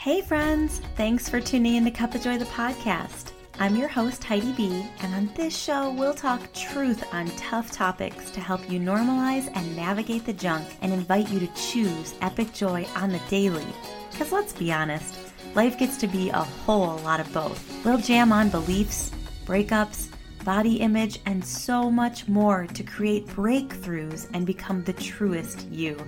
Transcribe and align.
Hey, 0.00 0.22
friends! 0.22 0.80
Thanks 0.96 1.28
for 1.28 1.42
tuning 1.42 1.74
in 1.74 1.84
to 1.84 1.90
Cup 1.90 2.14
of 2.14 2.22
Joy, 2.22 2.38
the 2.38 2.46
podcast. 2.46 3.32
I'm 3.58 3.76
your 3.76 3.86
host, 3.86 4.24
Heidi 4.24 4.52
B., 4.52 4.86
and 5.02 5.14
on 5.14 5.30
this 5.34 5.54
show, 5.54 5.92
we'll 5.92 6.14
talk 6.14 6.40
truth 6.54 7.04
on 7.12 7.26
tough 7.36 7.70
topics 7.70 8.30
to 8.30 8.40
help 8.40 8.70
you 8.70 8.80
normalize 8.80 9.54
and 9.54 9.76
navigate 9.76 10.24
the 10.24 10.32
junk 10.32 10.66
and 10.80 10.90
invite 10.90 11.28
you 11.28 11.38
to 11.38 11.46
choose 11.48 12.14
epic 12.22 12.54
joy 12.54 12.86
on 12.96 13.12
the 13.12 13.20
daily. 13.28 13.66
Because 14.10 14.32
let's 14.32 14.54
be 14.54 14.72
honest, 14.72 15.18
life 15.54 15.78
gets 15.78 15.98
to 15.98 16.06
be 16.06 16.30
a 16.30 16.44
whole 16.44 16.96
lot 17.00 17.20
of 17.20 17.30
both. 17.34 17.84
We'll 17.84 17.98
jam 17.98 18.32
on 18.32 18.48
beliefs, 18.48 19.10
breakups, 19.44 20.08
body 20.46 20.76
image, 20.76 21.20
and 21.26 21.44
so 21.44 21.90
much 21.90 22.26
more 22.26 22.66
to 22.68 22.82
create 22.82 23.26
breakthroughs 23.26 24.30
and 24.32 24.46
become 24.46 24.82
the 24.82 24.94
truest 24.94 25.68
you. 25.68 26.02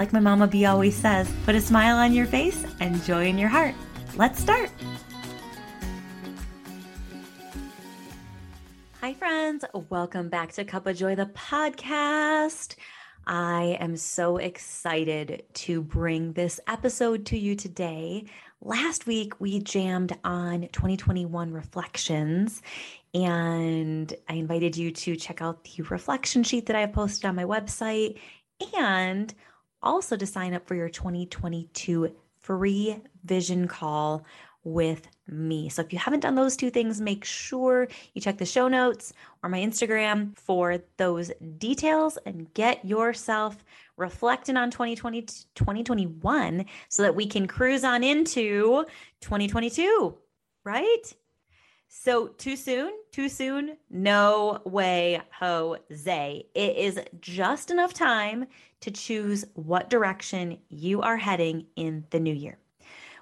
Like 0.00 0.14
my 0.14 0.20
mama 0.20 0.46
B 0.46 0.64
always 0.64 0.96
says, 0.96 1.30
put 1.44 1.54
a 1.54 1.60
smile 1.60 1.98
on 1.98 2.14
your 2.14 2.24
face 2.24 2.64
and 2.80 3.04
joy 3.04 3.26
in 3.26 3.36
your 3.36 3.50
heart. 3.50 3.74
Let's 4.16 4.40
start. 4.40 4.70
Hi, 9.02 9.12
friends. 9.12 9.62
Welcome 9.90 10.30
back 10.30 10.52
to 10.52 10.64
Cup 10.64 10.86
of 10.86 10.96
Joy, 10.96 11.16
the 11.16 11.26
podcast. 11.26 12.76
I 13.26 13.76
am 13.78 13.94
so 13.94 14.38
excited 14.38 15.42
to 15.52 15.82
bring 15.82 16.32
this 16.32 16.60
episode 16.66 17.26
to 17.26 17.36
you 17.36 17.54
today. 17.54 18.24
Last 18.62 19.06
week, 19.06 19.38
we 19.38 19.58
jammed 19.58 20.16
on 20.24 20.62
2021 20.72 21.52
reflections, 21.52 22.62
and 23.12 24.14
I 24.30 24.32
invited 24.32 24.78
you 24.78 24.92
to 24.92 25.14
check 25.14 25.42
out 25.42 25.62
the 25.64 25.82
reflection 25.82 26.42
sheet 26.42 26.64
that 26.64 26.76
I 26.76 26.80
have 26.80 26.94
posted 26.94 27.26
on 27.26 27.36
my 27.36 27.44
website 27.44 28.18
and 28.74 29.34
also 29.82 30.16
to 30.16 30.26
sign 30.26 30.54
up 30.54 30.66
for 30.66 30.74
your 30.74 30.88
2022 30.88 32.14
free 32.40 32.96
vision 33.24 33.68
call 33.68 34.24
with 34.62 35.08
me. 35.26 35.68
So 35.68 35.82
if 35.82 35.92
you 35.92 35.98
haven't 35.98 36.20
done 36.20 36.34
those 36.34 36.56
two 36.56 36.70
things, 36.70 37.00
make 37.00 37.24
sure 37.24 37.88
you 38.12 38.20
check 38.20 38.38
the 38.38 38.46
show 38.46 38.68
notes 38.68 39.12
or 39.42 39.48
my 39.48 39.60
Instagram 39.60 40.36
for 40.36 40.78
those 40.96 41.30
details 41.58 42.18
and 42.26 42.52
get 42.52 42.84
yourself 42.84 43.64
reflecting 43.96 44.56
on 44.56 44.70
2020 44.70 45.22
2021 45.54 46.64
so 46.88 47.02
that 47.02 47.14
we 47.14 47.26
can 47.26 47.46
cruise 47.46 47.84
on 47.84 48.02
into 48.04 48.84
2022, 49.20 50.16
right? 50.64 51.14
So 51.92 52.28
too 52.28 52.54
soon? 52.54 52.92
Too 53.10 53.28
soon? 53.28 53.76
No 53.90 54.60
way, 54.64 55.20
Jose. 55.40 56.46
It 56.54 56.76
is 56.76 57.00
just 57.20 57.72
enough 57.72 57.92
time 57.92 58.46
to 58.82 58.92
choose 58.92 59.44
what 59.54 59.90
direction 59.90 60.58
you 60.68 61.02
are 61.02 61.16
heading 61.16 61.66
in 61.74 62.04
the 62.10 62.20
new 62.20 62.32
year. 62.32 62.58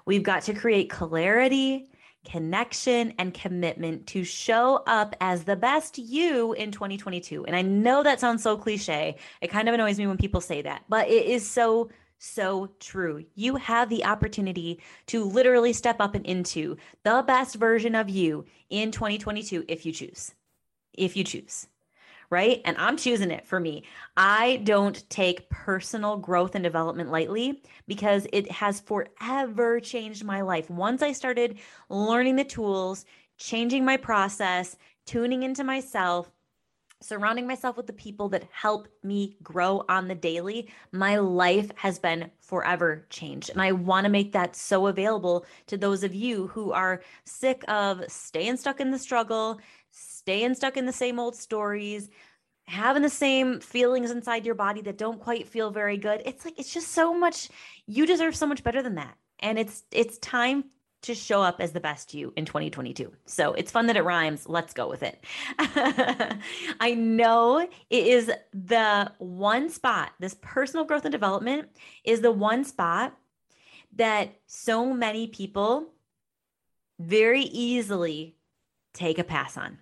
We've 0.05 0.21
got 0.21 0.43
to 0.43 0.53
create 0.53 0.87
clarity, 0.87 1.89
connection, 2.23 3.11
and 3.17 3.33
commitment 3.33 4.05
to 4.07 4.23
show 4.23 4.83
up 4.85 5.15
as 5.19 5.45
the 5.45 5.55
best 5.55 5.97
you 5.97 6.53
in 6.53 6.69
2022. 6.69 7.45
And 7.45 7.55
I 7.55 7.63
know 7.63 8.03
that 8.03 8.19
sounds 8.19 8.43
so 8.43 8.55
cliche. 8.55 9.15
It 9.41 9.47
kind 9.47 9.67
of 9.67 9.73
annoys 9.73 9.97
me 9.97 10.05
when 10.05 10.17
people 10.17 10.41
say 10.41 10.61
that, 10.61 10.83
but 10.87 11.07
it 11.07 11.25
is 11.25 11.49
so 11.49 11.89
so 12.19 12.69
true. 12.79 13.25
You 13.33 13.55
have 13.55 13.89
the 13.89 14.05
opportunity 14.05 14.81
to 15.07 15.23
literally 15.23 15.73
step 15.73 15.97
up 15.99 16.15
and 16.15 16.25
into 16.25 16.77
the 17.03 17.23
best 17.25 17.55
version 17.55 17.95
of 17.95 18.09
you 18.09 18.45
in 18.69 18.91
2022 18.91 19.65
if 19.67 19.85
you 19.85 19.91
choose. 19.91 20.35
If 20.93 21.15
you 21.17 21.23
choose. 21.23 21.67
Right. 22.29 22.61
And 22.63 22.77
I'm 22.77 22.97
choosing 22.97 23.31
it 23.31 23.47
for 23.47 23.59
me. 23.59 23.85
I 24.15 24.57
don't 24.63 25.09
take 25.09 25.49
personal 25.49 26.17
growth 26.17 26.53
and 26.53 26.63
development 26.63 27.09
lightly 27.09 27.63
because 27.87 28.27
it 28.31 28.51
has 28.51 28.81
forever 28.81 29.79
changed 29.79 30.23
my 30.23 30.41
life. 30.41 30.69
Once 30.69 31.01
I 31.01 31.13
started 31.13 31.57
learning 31.89 32.35
the 32.35 32.43
tools, 32.43 33.05
changing 33.37 33.83
my 33.83 33.97
process, 33.97 34.77
tuning 35.07 35.41
into 35.41 35.63
myself, 35.63 36.29
surrounding 37.01 37.47
myself 37.47 37.77
with 37.77 37.87
the 37.87 37.93
people 37.93 38.29
that 38.29 38.47
help 38.51 38.87
me 39.03 39.37
grow 39.41 39.83
on 39.87 40.07
the 40.07 40.15
daily, 40.15 40.69
my 40.91 41.17
life 41.17 41.71
has 41.75 41.97
been 41.97 42.29
forever 42.41 43.05
changed. 43.09 43.49
And 43.49 43.61
I 43.61 43.71
want 43.71 44.05
to 44.05 44.11
make 44.11 44.33
that 44.33 44.55
so 44.55 44.87
available 44.87 45.45
to 45.67 45.77
those 45.77 46.03
of 46.03 46.13
you 46.13 46.47
who 46.47 46.71
are 46.71 47.01
sick 47.23 47.63
of 47.67 48.03
staying 48.09 48.57
stuck 48.57 48.79
in 48.79 48.91
the 48.91 48.99
struggle, 48.99 49.59
staying 49.91 50.55
stuck 50.55 50.77
in 50.77 50.85
the 50.85 50.93
same 50.93 51.19
old 51.19 51.35
stories, 51.35 52.09
having 52.67 53.01
the 53.01 53.09
same 53.09 53.59
feelings 53.59 54.11
inside 54.11 54.45
your 54.45 54.55
body 54.55 54.81
that 54.81 54.97
don't 54.97 55.19
quite 55.19 55.47
feel 55.47 55.71
very 55.71 55.97
good. 55.97 56.21
It's 56.25 56.45
like 56.45 56.59
it's 56.59 56.73
just 56.73 56.89
so 56.89 57.17
much 57.17 57.49
you 57.87 58.05
deserve 58.05 58.35
so 58.35 58.45
much 58.45 58.63
better 58.63 58.83
than 58.83 58.95
that. 58.95 59.15
And 59.39 59.57
it's 59.57 59.83
it's 59.91 60.17
time 60.19 60.65
to 61.01 61.15
show 61.15 61.41
up 61.41 61.61
as 61.61 61.71
the 61.71 61.79
best 61.79 62.13
you 62.13 62.33
in 62.35 62.45
2022. 62.45 63.11
So 63.25 63.53
it's 63.53 63.71
fun 63.71 63.87
that 63.87 63.97
it 63.97 64.03
rhymes. 64.03 64.47
Let's 64.47 64.73
go 64.73 64.89
with 64.89 65.03
it. 65.03 65.23
I 66.79 66.93
know 66.95 67.59
it 67.59 68.07
is 68.07 68.31
the 68.53 69.11
one 69.17 69.69
spot, 69.69 70.11
this 70.19 70.35
personal 70.41 70.85
growth 70.85 71.05
and 71.05 71.11
development 71.11 71.69
is 72.03 72.21
the 72.21 72.31
one 72.31 72.65
spot 72.65 73.15
that 73.95 74.35
so 74.45 74.93
many 74.93 75.27
people 75.27 75.87
very 76.99 77.43
easily 77.43 78.35
take 78.93 79.19
a 79.19 79.23
pass 79.23 79.57
on. 79.57 79.79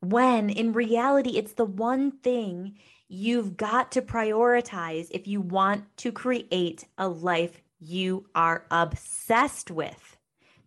When 0.00 0.50
in 0.50 0.72
reality, 0.72 1.38
it's 1.38 1.54
the 1.54 1.64
one 1.64 2.10
thing 2.10 2.76
you've 3.08 3.56
got 3.56 3.92
to 3.92 4.02
prioritize 4.02 5.08
if 5.10 5.26
you 5.26 5.40
want 5.40 5.84
to 5.98 6.12
create 6.12 6.84
a 6.98 7.08
life 7.08 7.62
you 7.78 8.26
are 8.34 8.64
obsessed 8.70 9.70
with. 9.70 10.13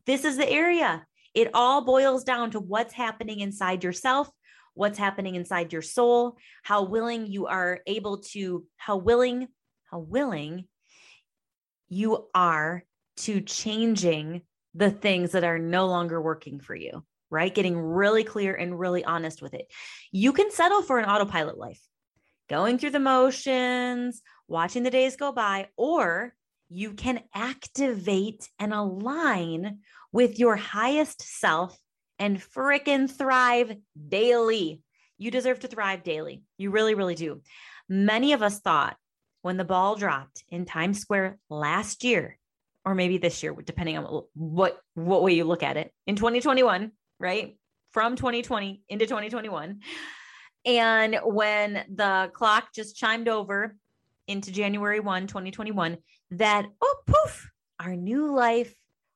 This 0.07 0.23
is 0.23 0.37
the 0.37 0.49
area. 0.49 1.05
It 1.35 1.51
all 1.53 1.83
boils 1.83 2.23
down 2.23 2.51
to 2.51 2.59
what's 2.59 2.93
happening 2.93 3.41
inside 3.41 3.83
yourself, 3.83 4.29
what's 4.73 4.97
happening 4.97 5.35
inside 5.35 5.73
your 5.73 5.81
soul, 5.81 6.37
how 6.63 6.83
willing 6.83 7.27
you 7.27 7.47
are 7.47 7.81
able 7.85 8.19
to, 8.19 8.65
how 8.77 8.95
willing, 8.97 9.49
how 9.91 9.99
willing 9.99 10.65
you 11.89 12.27
are 12.33 12.85
to 13.17 13.41
changing 13.41 14.43
the 14.73 14.91
things 14.91 15.33
that 15.33 15.43
are 15.43 15.59
no 15.59 15.87
longer 15.87 16.21
working 16.21 16.61
for 16.61 16.75
you, 16.75 17.03
right? 17.29 17.53
Getting 17.53 17.77
really 17.77 18.23
clear 18.23 18.55
and 18.55 18.79
really 18.79 19.03
honest 19.03 19.41
with 19.41 19.53
it. 19.53 19.67
You 20.11 20.31
can 20.31 20.51
settle 20.51 20.83
for 20.83 20.99
an 20.99 21.09
autopilot 21.09 21.57
life, 21.57 21.81
going 22.49 22.77
through 22.77 22.91
the 22.91 22.99
motions, 22.99 24.21
watching 24.47 24.83
the 24.83 24.91
days 24.91 25.17
go 25.17 25.33
by, 25.33 25.67
or 25.75 26.33
you 26.69 26.93
can 26.93 27.21
activate 27.33 28.49
and 28.59 28.73
align 28.73 29.79
with 30.11 30.39
your 30.39 30.55
highest 30.55 31.21
self 31.21 31.77
and 32.19 32.39
frickin' 32.39 33.09
thrive 33.09 33.75
daily. 34.07 34.81
You 35.17 35.31
deserve 35.31 35.59
to 35.61 35.67
thrive 35.67 36.03
daily. 36.03 36.43
You 36.57 36.71
really, 36.71 36.95
really 36.95 37.15
do. 37.15 37.41
Many 37.89 38.33
of 38.33 38.41
us 38.41 38.59
thought 38.59 38.97
when 39.41 39.57
the 39.57 39.63
ball 39.63 39.95
dropped 39.95 40.43
in 40.49 40.65
Times 40.65 40.99
Square 40.99 41.37
last 41.49 42.03
year, 42.03 42.37
or 42.85 42.95
maybe 42.95 43.17
this 43.17 43.43
year, 43.43 43.55
depending 43.63 43.97
on 43.97 44.23
what, 44.33 44.79
what 44.93 45.23
way 45.23 45.33
you 45.33 45.43
look 45.43 45.63
at 45.63 45.77
it, 45.77 45.91
in 46.05 46.15
2021, 46.15 46.91
right? 47.19 47.57
From 47.91 48.15
2020 48.15 48.81
into 48.89 49.05
2021. 49.05 49.79
And 50.65 51.19
when 51.23 51.85
the 51.95 52.29
clock 52.33 52.73
just 52.75 52.97
chimed 52.97 53.29
over 53.29 53.75
into 54.27 54.51
January 54.51 54.99
1, 54.99 55.27
2021, 55.27 55.97
that, 56.31 56.65
oh, 56.81 56.95
poof, 57.05 57.49
our 57.79 57.95
new 57.95 58.33
life 58.33 58.73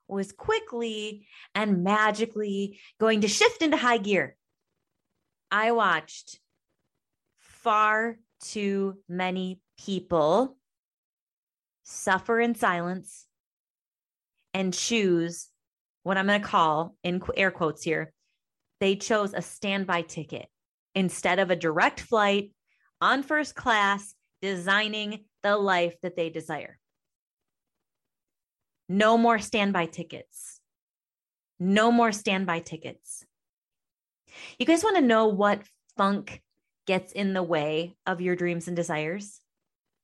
was 0.07 0.31
quickly 0.31 1.25
and 1.55 1.83
magically 1.83 2.79
going 2.99 3.21
to 3.21 3.27
shift 3.27 3.61
into 3.61 3.77
high 3.77 3.97
gear. 3.97 4.35
I 5.49 5.71
watched 5.71 6.39
far 7.39 8.17
too 8.41 8.97
many 9.07 9.59
people 9.85 10.57
suffer 11.83 12.39
in 12.39 12.55
silence 12.55 13.25
and 14.53 14.73
choose 14.73 15.49
what 16.03 16.17
I'm 16.17 16.27
going 16.27 16.41
to 16.41 16.47
call, 16.47 16.95
in 17.03 17.21
air 17.37 17.51
quotes 17.51 17.83
here, 17.83 18.13
they 18.79 18.95
chose 18.95 19.33
a 19.33 19.41
standby 19.41 20.01
ticket 20.03 20.47
instead 20.95 21.39
of 21.39 21.51
a 21.51 21.55
direct 21.55 21.99
flight 21.99 22.51
on 22.99 23.23
first 23.23 23.55
class, 23.55 24.15
designing 24.41 25.25
the 25.43 25.57
life 25.57 25.95
that 26.01 26.15
they 26.15 26.29
desire. 26.29 26.77
No 28.89 29.17
more 29.17 29.39
standby 29.39 29.85
tickets. 29.85 30.59
No 31.59 31.91
more 31.91 32.11
standby 32.11 32.59
tickets. 32.59 33.23
You 34.57 34.65
guys 34.65 34.83
want 34.83 34.97
to 34.97 35.01
know 35.01 35.27
what 35.27 35.61
funk 35.97 36.41
gets 36.87 37.11
in 37.11 37.33
the 37.33 37.43
way 37.43 37.95
of 38.05 38.21
your 38.21 38.35
dreams 38.35 38.67
and 38.67 38.75
desires? 38.75 39.39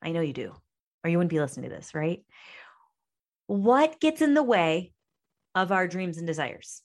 I 0.01 0.11
know 0.11 0.21
you 0.21 0.33
do, 0.33 0.53
or 1.03 1.09
you 1.09 1.17
wouldn't 1.17 1.31
be 1.31 1.39
listening 1.39 1.69
to 1.69 1.75
this, 1.75 1.93
right? 1.93 2.23
What 3.47 3.99
gets 3.99 4.21
in 4.21 4.33
the 4.33 4.43
way 4.43 4.93
of 5.55 5.71
our 5.71 5.87
dreams 5.87 6.17
and 6.17 6.27
desires? 6.27 6.81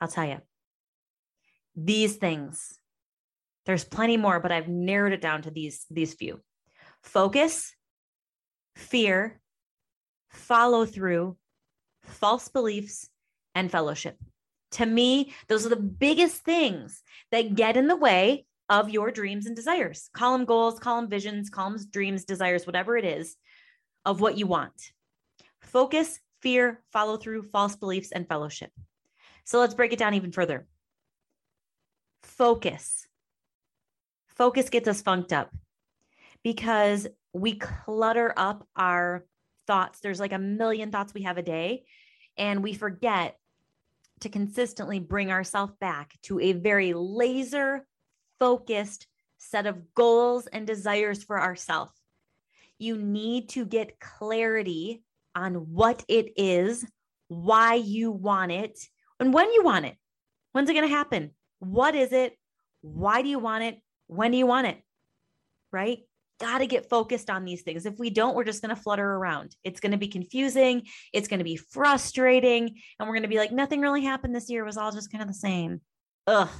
I'll 0.00 0.08
tell 0.08 0.26
you. 0.26 0.38
These 1.74 2.16
things. 2.16 2.78
There's 3.66 3.84
plenty 3.84 4.16
more, 4.16 4.40
but 4.40 4.52
I've 4.52 4.68
narrowed 4.68 5.12
it 5.12 5.20
down 5.20 5.42
to 5.42 5.50
these 5.50 5.84
these 5.90 6.14
few. 6.14 6.40
Focus, 7.02 7.74
fear, 8.76 9.40
follow 10.30 10.86
through, 10.86 11.36
false 12.02 12.48
beliefs, 12.48 13.08
and 13.54 13.70
fellowship. 13.70 14.16
To 14.72 14.86
me, 14.86 15.32
those 15.48 15.66
are 15.66 15.70
the 15.70 15.76
biggest 15.76 16.42
things 16.42 17.02
that 17.30 17.54
get 17.54 17.76
in 17.76 17.86
the 17.88 17.96
way 17.96 18.46
of 18.68 18.90
your 18.90 19.10
dreams 19.10 19.46
and 19.46 19.54
desires. 19.54 20.10
Call 20.12 20.32
them 20.36 20.44
goals, 20.44 20.78
call 20.78 21.00
them 21.00 21.10
visions, 21.10 21.50
call 21.50 21.70
them 21.70 21.80
dreams, 21.90 22.24
desires, 22.24 22.66
whatever 22.66 22.96
it 22.96 23.04
is 23.04 23.36
of 24.04 24.20
what 24.20 24.36
you 24.36 24.46
want. 24.46 24.92
Focus, 25.60 26.18
fear, 26.40 26.82
follow 26.92 27.16
through, 27.16 27.44
false 27.44 27.76
beliefs, 27.76 28.12
and 28.12 28.28
fellowship. 28.28 28.70
So 29.44 29.60
let's 29.60 29.74
break 29.74 29.92
it 29.92 29.98
down 29.98 30.14
even 30.14 30.32
further. 30.32 30.66
Focus. 32.22 33.05
Focus 34.36 34.68
gets 34.68 34.88
us 34.88 35.02
funked 35.02 35.32
up 35.32 35.50
because 36.42 37.06
we 37.32 37.54
clutter 37.54 38.32
up 38.36 38.66
our 38.76 39.24
thoughts. 39.66 40.00
There's 40.00 40.20
like 40.20 40.32
a 40.32 40.38
million 40.38 40.90
thoughts 40.90 41.14
we 41.14 41.22
have 41.22 41.38
a 41.38 41.42
day, 41.42 41.84
and 42.36 42.62
we 42.62 42.74
forget 42.74 43.36
to 44.20 44.28
consistently 44.28 44.98
bring 44.98 45.30
ourselves 45.30 45.74
back 45.80 46.14
to 46.22 46.40
a 46.40 46.52
very 46.52 46.94
laser 46.94 47.86
focused 48.38 49.06
set 49.38 49.66
of 49.66 49.94
goals 49.94 50.46
and 50.46 50.66
desires 50.66 51.22
for 51.22 51.40
ourselves. 51.40 51.92
You 52.78 52.96
need 52.96 53.50
to 53.50 53.64
get 53.64 54.00
clarity 54.00 55.02
on 55.34 55.54
what 55.72 56.04
it 56.08 56.32
is, 56.36 56.84
why 57.28 57.74
you 57.74 58.10
want 58.10 58.52
it, 58.52 58.78
and 59.20 59.32
when 59.32 59.52
you 59.52 59.62
want 59.62 59.86
it. 59.86 59.96
When's 60.52 60.70
it 60.70 60.74
going 60.74 60.88
to 60.88 60.94
happen? 60.94 61.32
What 61.58 61.94
is 61.94 62.12
it? 62.12 62.38
Why 62.80 63.20
do 63.22 63.28
you 63.28 63.38
want 63.38 63.64
it? 63.64 63.80
When 64.06 64.30
do 64.30 64.38
you 64.38 64.46
want 64.46 64.66
it? 64.66 64.82
Right? 65.72 65.98
Got 66.38 66.58
to 66.58 66.66
get 66.66 66.90
focused 66.90 67.30
on 67.30 67.44
these 67.44 67.62
things. 67.62 67.86
If 67.86 67.98
we 67.98 68.10
don't, 68.10 68.36
we're 68.36 68.44
just 68.44 68.62
going 68.62 68.74
to 68.74 68.80
flutter 68.80 69.08
around. 69.08 69.56
It's 69.64 69.80
going 69.80 69.92
to 69.92 69.98
be 69.98 70.08
confusing. 70.08 70.82
It's 71.12 71.28
going 71.28 71.38
to 71.38 71.44
be 71.44 71.56
frustrating. 71.56 72.78
And 72.98 73.08
we're 73.08 73.14
going 73.14 73.22
to 73.22 73.28
be 73.28 73.38
like, 73.38 73.52
nothing 73.52 73.80
really 73.80 74.04
happened 74.04 74.34
this 74.34 74.50
year. 74.50 74.62
It 74.62 74.66
was 74.66 74.76
all 74.76 74.92
just 74.92 75.10
kind 75.10 75.22
of 75.22 75.28
the 75.28 75.34
same. 75.34 75.80
Ugh, 76.26 76.50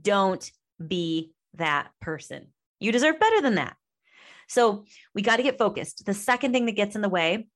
don't 0.00 0.50
be 0.84 1.32
that 1.54 1.90
person. 2.00 2.46
You 2.78 2.92
deserve 2.92 3.20
better 3.20 3.42
than 3.42 3.56
that. 3.56 3.76
So 4.48 4.84
we 5.14 5.22
got 5.22 5.36
to 5.36 5.42
get 5.42 5.58
focused. 5.58 6.06
The 6.06 6.14
second 6.14 6.52
thing 6.52 6.66
that 6.66 6.72
gets 6.72 6.96
in 6.96 7.02
the 7.02 7.08
way 7.08 7.46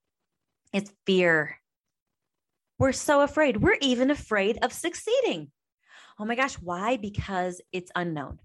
is 0.73 0.93
fear. 1.07 1.59
We're 2.79 2.93
so 2.93 3.23
afraid. 3.23 3.57
We're 3.57 3.79
even 3.81 4.11
afraid 4.11 4.59
of 4.63 4.73
succeeding. 4.73 5.51
Oh 6.19 6.25
my 6.25 6.35
gosh, 6.35 6.55
why? 6.55 6.97
Because 6.99 7.61
it's 7.73 7.91
unknown. 7.97 8.39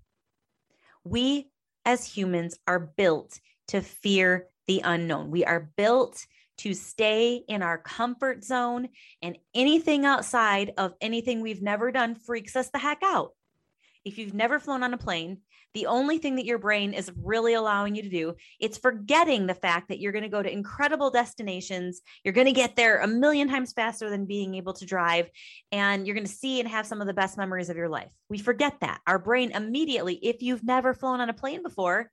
We 1.04 1.50
as 1.86 2.06
humans 2.06 2.58
are 2.68 2.80
built 2.80 3.40
to 3.70 3.82
fear 3.82 4.48
the 4.68 4.82
unknown. 4.84 5.32
We 5.32 5.46
are 5.46 5.72
built 5.76 6.26
to 6.60 6.74
stay 6.74 7.42
in 7.48 7.64
our 7.64 7.78
comfort 7.78 8.44
zone, 8.44 8.90
and 9.22 9.38
anything 9.56 10.06
outside 10.06 10.74
of 10.78 10.94
anything 11.00 11.42
we've 11.42 11.62
never 11.62 11.92
done 11.92 12.16
freaks 12.16 12.56
us 12.56 12.70
the 12.70 12.80
heck 12.80 13.02
out 13.02 13.32
if 14.06 14.18
you've 14.18 14.34
never 14.34 14.60
flown 14.60 14.84
on 14.84 14.94
a 14.94 14.98
plane, 14.98 15.40
the 15.74 15.86
only 15.86 16.18
thing 16.18 16.36
that 16.36 16.46
your 16.46 16.58
brain 16.58 16.94
is 16.94 17.12
really 17.24 17.54
allowing 17.54 17.96
you 17.96 18.02
to 18.02 18.10
do 18.10 18.36
it's 18.60 18.78
forgetting 18.78 19.46
the 19.46 19.54
fact 19.54 19.90
that 19.90 20.00
you're 20.00 20.12
going 20.12 20.24
to 20.24 20.30
go 20.30 20.42
to 20.42 20.52
incredible 20.52 21.10
destinations. 21.10 22.02
You're 22.24 22.34
going 22.34 22.48
to 22.48 22.54
get 22.54 22.76
there 22.76 23.00
a 23.00 23.08
million 23.08 23.48
times 23.48 23.74
faster 23.74 24.10
than 24.10 24.26
being 24.26 24.56
able 24.56 24.74
to 24.74 24.86
drive 24.86 25.30
and 25.72 26.06
you're 26.06 26.16
going 26.16 26.26
to 26.26 26.32
see 26.32 26.60
and 26.60 26.68
have 26.68 26.86
some 26.86 27.02
of 27.02 27.08
the 27.08 27.14
best 27.14 27.38
memories 27.38 27.70
of 27.70 27.78
your 27.78 27.90
life. 27.90 28.10
We 28.30 28.40
forget 28.40 28.78
that. 28.82 29.00
Our 29.08 29.20
brain 29.20 29.52
immediately 29.52 30.16
if 30.16 30.42
you've 30.42 30.64
never 30.64 30.94
flown 30.94 31.22
on 31.22 31.30
a 31.30 31.34
plane 31.34 31.64
before 31.64 32.10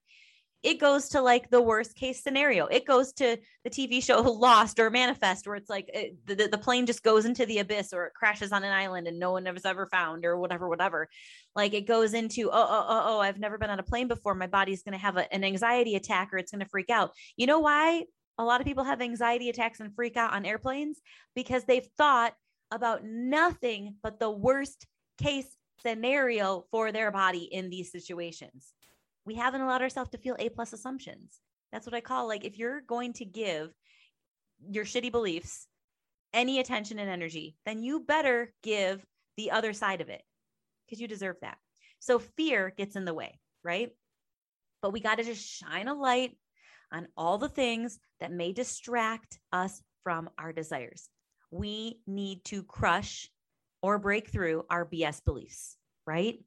it 0.63 0.81
goes 0.81 1.11
to 1.11 1.21
like 1.21 1.51
the 1.51 1.61
worst 1.61 1.95
case 1.95 2.23
scenario. 2.23 2.67
It 2.67 2.87
goes 2.87 3.13
to 3.15 3.37
the 3.65 3.71
TV 3.71 4.03
show 4.03 4.21
Lost 4.23 4.79
or 4.79 4.91
Manifest, 4.91 5.47
where 5.47 5.57
it's 5.57 5.71
like 5.71 5.89
it, 5.93 6.17
eh, 6.29 6.35
the, 6.35 6.49
the 6.49 6.59
plane 6.59 6.87
just 6.87 7.03
goes 7.03 7.25
into 7.25 7.47
the 7.47 7.59
abyss 7.59 7.93
or 7.93 8.07
it 8.07 8.15
crashes 8.15 8.53
on 8.53 8.65
an 8.65 8.73
island 8.73 9.07
and 9.07 9.19
no 9.19 9.33
one 9.33 9.47
has 9.47 9.65
ever 9.65 9.87
found 9.87 10.25
or 10.25 10.39
whatever, 10.39 10.69
whatever. 10.69 11.09
Like 11.55 11.75
it 11.75 11.87
goes 11.87 12.15
into, 12.15 12.51
oh, 12.51 12.67
oh, 12.69 12.87
oh, 12.89 13.03
oh, 13.07 13.21
I've 13.21 13.39
never 13.39 13.59
been 13.59 13.71
on 13.71 13.79
a 13.79 13.85
plane 13.85 14.09
before. 14.09 14.35
My 14.35 14.47
body's 14.47 14.83
going 14.83 14.95
to 14.95 14.99
have 14.99 15.17
a, 15.17 15.33
an 15.33 15.45
anxiety 15.45 15.95
attack 15.95 16.31
or 16.33 16.39
it's 16.39 16.51
going 16.51 16.65
to 16.65 16.69
freak 16.69 16.91
out. 16.91 17.13
You 17.37 17.47
know 17.47 17.61
why 17.61 18.05
a 18.39 18.45
lot 18.45 18.61
of 18.61 18.67
people 18.67 18.85
have 18.85 19.01
anxiety 19.01 19.49
attacks 19.49 19.81
and 19.81 19.95
freak 19.95 20.17
out 20.17 20.33
on 20.33 20.45
airplanes? 20.45 21.01
Because 21.35 21.65
they've 21.65 21.89
thought 21.97 22.35
about 22.73 23.05
nothing 23.05 23.95
but 24.03 24.19
the 24.19 24.31
worst 24.31 24.87
case 25.19 25.57
scenario 25.83 26.65
for 26.71 26.91
their 26.91 27.11
body 27.11 27.45
in 27.45 27.71
these 27.71 27.93
situations 27.93 28.73
we 29.27 29.35
haven't 29.35 29.61
allowed 29.61 29.83
ourselves 29.83 30.11
to 30.11 30.19
feel 30.19 30.37
A 30.39 30.49
plus 30.49 30.73
assumptions. 30.73 31.41
That's 31.73 31.87
what 31.87 31.95
I 31.95 32.01
call 32.01 32.29
like 32.29 32.45
if 32.45 32.59
you're 32.59 32.81
going 32.81 33.13
to 33.15 33.25
give 33.25 33.75
your 34.71 34.85
shitty 34.85 35.13
beliefs 35.13 35.67
any 36.33 36.61
attention 36.61 36.99
and 36.99 37.11
energy, 37.11 37.57
then 37.67 37.83
you 37.83 38.01
better 38.01 38.53
give 38.63 39.05
the 39.37 39.51
other 39.51 39.73
side 39.73 40.01
of 40.01 40.09
it 40.09 40.23
because 40.87 41.01
you 41.01 41.09
deserve 41.09 41.37
that. 41.43 41.59
So 41.99 42.19
fear 42.19 42.73
gets 42.77 42.97
in 42.97 43.05
the 43.05 43.15
way, 43.15 43.41
right? 43.65 43.91
But 44.81 44.93
we 44.93 45.01
got 45.01 45.17
to 45.17 45.25
just 45.25 45.47
shine 45.47 45.89
a 45.89 45.95
light 45.95 46.37
on 46.93 47.09
all 47.17 47.39
the 47.39 47.49
things 47.49 47.99
that 48.21 48.33
may 48.33 48.53
distract 48.53 49.39
us 49.53 49.83
from 50.05 50.31
our 50.39 50.53
desires. 50.53 51.09
We 51.51 52.01
need 52.07 52.45
to 52.45 52.63
crush 52.63 53.29
or 53.83 53.99
break 53.99 54.31
through 54.31 54.65
our 54.71 54.85
BS 54.85 55.25
beliefs, 55.25 55.77
right? 56.07 56.39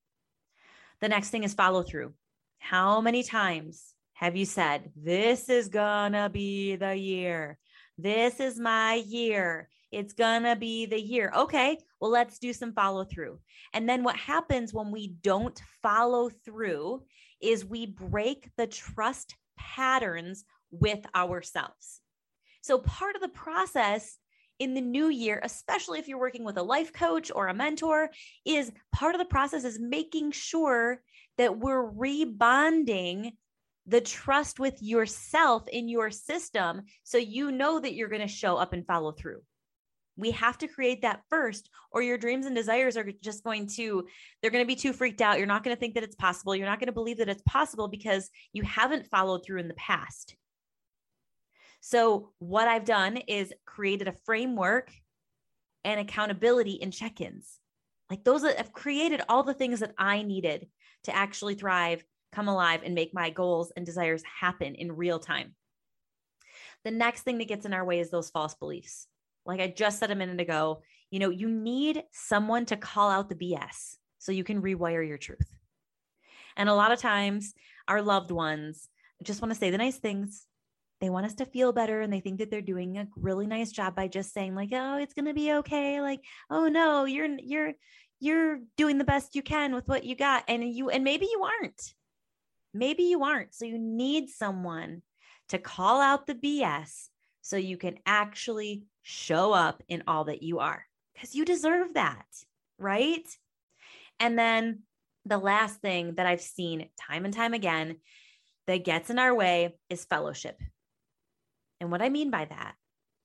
The 1.02 1.10
next 1.10 1.30
thing 1.30 1.44
is 1.44 1.54
follow 1.54 1.84
through. 1.84 2.14
How 2.60 3.02
many 3.02 3.24
times 3.24 3.94
have 4.14 4.36
you 4.36 4.46
said, 4.46 4.92
This 4.96 5.50
is 5.50 5.70
gonna 5.70 6.30
be 6.30 6.76
the 6.76 6.96
year? 6.96 7.58
This 7.98 8.40
is 8.40 8.60
my 8.60 8.96
year. 8.96 9.70
It's 9.92 10.14
gonna 10.14 10.56
be 10.56 10.86
the 10.86 11.02
year. 11.02 11.32
Okay, 11.36 11.78
well, 12.00 12.12
let's 12.12 12.38
do 12.38 12.54
some 12.54 12.74
follow 12.74 13.06
through. 13.06 13.40
And 13.74 13.90
then 13.90 14.04
what 14.04 14.16
happens 14.16 14.74
when 14.74 14.92
we 14.92 15.16
don't 15.22 15.60
follow 15.82 16.30
through 16.30 17.04
is 17.42 17.66
we 17.66 17.88
break 17.88 18.50
the 18.58 18.68
trust 18.68 19.36
patterns 19.58 20.44
with 20.72 21.06
ourselves. 21.16 22.02
So, 22.62 22.78
part 22.78 23.16
of 23.16 23.22
the 23.22 23.30
process 23.30 24.18
in 24.60 24.74
the 24.74 24.82
new 24.82 25.08
year, 25.08 25.40
especially 25.44 26.00
if 26.00 26.08
you're 26.08 26.20
working 26.20 26.44
with 26.44 26.58
a 26.58 26.64
life 26.64 26.92
coach 26.92 27.32
or 27.34 27.48
a 27.48 27.54
mentor, 27.54 28.10
is 28.46 28.72
part 28.94 29.16
of 29.16 29.20
the 29.20 29.26
process 29.26 29.64
is 29.64 29.80
making 29.80 30.32
sure 30.32 31.02
that 31.40 31.58
we're 31.58 31.90
rebonding 31.90 33.32
the 33.88 34.02
trust 34.02 34.60
with 34.60 34.78
yourself 34.84 35.64
in 35.70 35.88
your 35.88 36.12
system 36.12 36.82
so 37.04 37.18
you 37.18 37.52
know 37.52 37.80
that 37.80 37.94
you're 37.94 38.10
going 38.10 38.22
to 38.22 38.28
show 38.28 38.58
up 38.58 38.74
and 38.74 38.86
follow 38.86 39.14
through. 39.14 39.42
We 40.18 40.32
have 40.32 40.58
to 40.58 40.68
create 40.68 41.02
that 41.04 41.22
first, 41.30 41.70
or 41.94 42.02
your 42.02 42.18
dreams 42.18 42.46
and 42.46 42.54
desires 42.54 42.98
are 42.98 43.10
just 43.24 43.42
going 43.46 43.68
to, 43.78 44.06
they're 44.42 44.52
going 44.52 44.66
to 44.66 44.68
be 44.68 44.76
too 44.76 44.92
freaked 44.92 45.22
out. 45.22 45.38
You're 45.38 45.48
not 45.48 45.64
going 45.64 45.74
to 45.74 45.80
think 45.80 45.96
that 45.96 46.04
it's 46.04 46.18
possible. 46.18 46.54
You're 46.54 46.68
not 46.68 46.78
going 46.80 46.88
to 46.88 46.94
believe 46.94 47.20
that 47.20 47.30
it's 47.30 47.42
possible 47.44 47.88
because 47.88 48.30
you 48.52 48.64
haven't 48.64 49.08
followed 49.08 49.46
through 49.46 49.62
in 49.62 49.70
the 49.70 49.74
past. 49.76 50.36
So, 51.80 52.34
what 52.40 52.68
I've 52.68 52.84
done 52.84 53.16
is 53.16 53.54
created 53.66 54.10
a 54.10 54.14
framework 54.26 54.92
and 55.86 56.02
accountability 56.02 56.82
and 56.82 56.92
check 56.92 57.22
ins. 57.22 57.60
Like 58.10 58.26
those 58.26 58.42
that 58.42 58.58
have 58.58 58.74
created 58.74 59.22
all 59.30 59.44
the 59.44 59.54
things 59.54 59.80
that 59.80 59.94
I 59.98 60.24
needed 60.24 60.68
to 61.04 61.16
actually 61.16 61.56
thrive, 61.56 62.04
come 62.32 62.48
alive, 62.48 62.82
and 62.84 62.96
make 62.96 63.14
my 63.14 63.30
goals 63.30 63.72
and 63.76 63.86
desires 63.86 64.24
happen 64.24 64.76
in 64.76 64.96
real 64.96 65.20
time. 65.20 65.56
The 66.84 66.92
next 66.92 67.22
thing 67.22 67.38
that 67.40 67.48
gets 67.48 67.66
in 67.66 67.74
our 67.74 67.86
way 67.86 68.00
is 68.00 68.10
those 68.10 68.30
false 68.30 68.56
beliefs. 68.56 69.08
Like 69.46 69.60
I 69.60 69.68
just 69.68 70.00
said 70.00 70.12
a 70.12 70.16
minute 70.16 70.40
ago, 70.40 70.82
you 71.12 71.20
know, 71.20 71.30
you 71.30 71.50
need 71.50 72.04
someone 72.12 72.66
to 72.68 72.78
call 72.78 73.10
out 73.10 73.30
the 73.30 73.36
BS 73.36 73.96
so 74.20 74.32
you 74.32 74.44
can 74.44 74.62
rewire 74.62 75.06
your 75.08 75.18
truth. 75.18 75.50
And 76.56 76.70
a 76.70 76.76
lot 76.76 76.92
of 76.92 77.00
times, 77.00 77.54
our 77.88 78.02
loved 78.02 78.32
ones 78.32 78.90
just 79.24 79.42
want 79.42 79.54
to 79.54 79.60
say 79.60 79.70
the 79.70 79.78
nice 79.78 79.98
things. 79.98 80.46
They 81.02 81.10
want 81.10 81.26
us 81.26 81.36
to 81.36 81.46
feel 81.46 81.72
better 81.72 82.02
and 82.02 82.12
they 82.12 82.20
think 82.20 82.40
that 82.40 82.52
they're 82.52 82.62
doing 82.62 82.98
a 82.98 83.08
really 83.16 83.48
nice 83.48 83.72
job 83.72 83.96
by 83.96 84.08
just 84.08 84.34
saying 84.34 84.56
like, 84.56 84.70
"Oh, 84.74 84.98
it's 84.98 85.14
going 85.14 85.26
to 85.26 85.34
be 85.34 85.54
okay." 85.54 86.02
Like, 86.02 86.22
"Oh 86.50 86.68
no, 86.68 87.06
you're 87.06 87.38
you're 87.40 87.74
you're 88.20 88.60
doing 88.78 88.98
the 88.98 89.04
best 89.04 89.36
you 89.36 89.42
can 89.42 89.74
with 89.74 89.88
what 89.88 90.04
you 90.04 90.16
got 90.16 90.44
and 90.48 90.64
you 90.64 90.90
and 90.90 91.04
maybe 91.04 91.28
you 91.32 91.44
aren't. 91.44 91.94
Maybe 92.74 93.04
you 93.04 93.24
aren't. 93.24 93.56
So 93.56 93.66
you 93.66 93.80
need 93.80 94.30
someone 94.30 95.02
to 95.50 95.58
call 95.58 96.00
out 96.00 96.28
the 96.28 96.36
bs 96.36 97.08
so 97.42 97.58
you 97.58 97.78
can 97.78 97.98
actually 98.06 98.84
show 99.02 99.54
up 99.54 99.82
in 99.88 100.04
all 100.08 100.26
that 100.26 100.44
you 100.44 100.60
are 100.60 100.86
because 101.14 101.34
you 101.34 101.44
deserve 101.44 101.96
that 101.96 102.26
right? 102.80 103.28
And 104.20 104.40
then 104.40 104.80
the 105.26 105.38
last 105.38 105.82
thing 105.82 106.16
that 106.16 106.26
i've 106.26 106.42
seen 106.42 106.88
time 107.00 107.26
and 107.26 107.34
time 107.34 107.54
again 107.54 107.98
that 108.68 108.86
gets 108.86 109.10
in 109.10 109.20
our 109.20 109.36
way 109.36 109.76
is 109.90 110.06
fellowship. 110.06 110.60
And 111.80 111.92
what 111.92 112.02
i 112.02 112.10
mean 112.10 112.32
by 112.32 112.46
that 112.46 112.76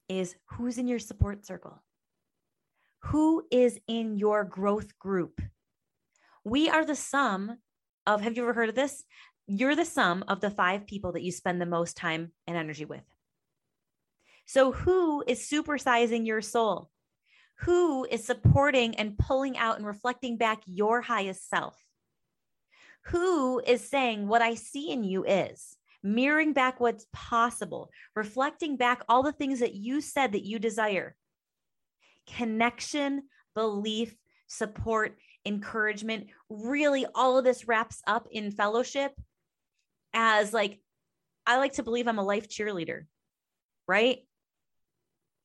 is 0.08 0.34
who's 0.50 0.76
in 0.76 0.88
your 0.88 0.98
support 0.98 1.46
circle 1.46 1.82
who 3.04 3.44
is 3.50 3.78
in 3.86 4.18
your 4.18 4.44
growth 4.44 4.98
group? 4.98 5.40
We 6.44 6.68
are 6.68 6.84
the 6.84 6.96
sum 6.96 7.58
of, 8.06 8.20
have 8.20 8.36
you 8.36 8.42
ever 8.42 8.52
heard 8.52 8.68
of 8.68 8.74
this? 8.74 9.04
You're 9.46 9.76
the 9.76 9.84
sum 9.84 10.24
of 10.28 10.40
the 10.40 10.50
five 10.50 10.86
people 10.86 11.12
that 11.12 11.22
you 11.22 11.30
spend 11.30 11.60
the 11.60 11.66
most 11.66 11.96
time 11.96 12.32
and 12.46 12.56
energy 12.56 12.84
with. 12.84 13.04
So, 14.46 14.72
who 14.72 15.22
is 15.26 15.48
supersizing 15.48 16.26
your 16.26 16.40
soul? 16.40 16.90
Who 17.60 18.04
is 18.04 18.24
supporting 18.24 18.94
and 18.96 19.16
pulling 19.16 19.56
out 19.56 19.76
and 19.76 19.86
reflecting 19.86 20.36
back 20.36 20.62
your 20.66 21.00
highest 21.00 21.48
self? 21.48 21.76
Who 23.06 23.60
is 23.60 23.86
saying 23.86 24.26
what 24.26 24.42
I 24.42 24.54
see 24.54 24.90
in 24.90 25.04
you 25.04 25.24
is? 25.24 25.76
mirroring 26.04 26.52
back 26.52 26.78
what's 26.78 27.06
possible, 27.12 27.90
reflecting 28.14 28.76
back 28.76 29.02
all 29.08 29.22
the 29.22 29.32
things 29.32 29.60
that 29.60 29.74
you 29.74 30.02
said 30.02 30.32
that 30.32 30.44
you 30.44 30.58
desire. 30.58 31.16
Connection, 32.26 33.24
belief, 33.54 34.14
support, 34.46 35.16
encouragement. 35.46 36.28
Really, 36.48 37.06
all 37.14 37.38
of 37.38 37.44
this 37.44 37.66
wraps 37.68 38.00
up 38.06 38.28
in 38.30 38.50
fellowship 38.50 39.12
as 40.12 40.52
like, 40.52 40.80
I 41.46 41.58
like 41.58 41.74
to 41.74 41.82
believe 41.82 42.08
I'm 42.08 42.18
a 42.18 42.24
life 42.24 42.48
cheerleader, 42.48 43.04
right? 43.86 44.20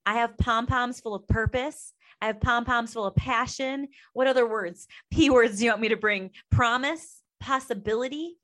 I 0.06 0.14
have 0.14 0.38
pom 0.38 0.66
poms 0.66 1.00
full 1.00 1.16
of 1.16 1.28
purpose. 1.28 1.94
I 2.22 2.28
have 2.28 2.42
pom 2.42 2.66
poms 2.66 2.94
full 2.94 3.06
of 3.06 3.16
passion. 3.16 3.90
What 4.14 4.28
other 4.28 4.48
words? 4.48 4.88
P 5.12 5.30
words 5.30 5.60
do 5.60 5.66
you 5.66 5.72
want 5.72 5.82
me 5.82 5.90
to 5.90 5.98
bring? 5.98 6.32
Promise, 6.52 7.22
possibility, 7.40 8.38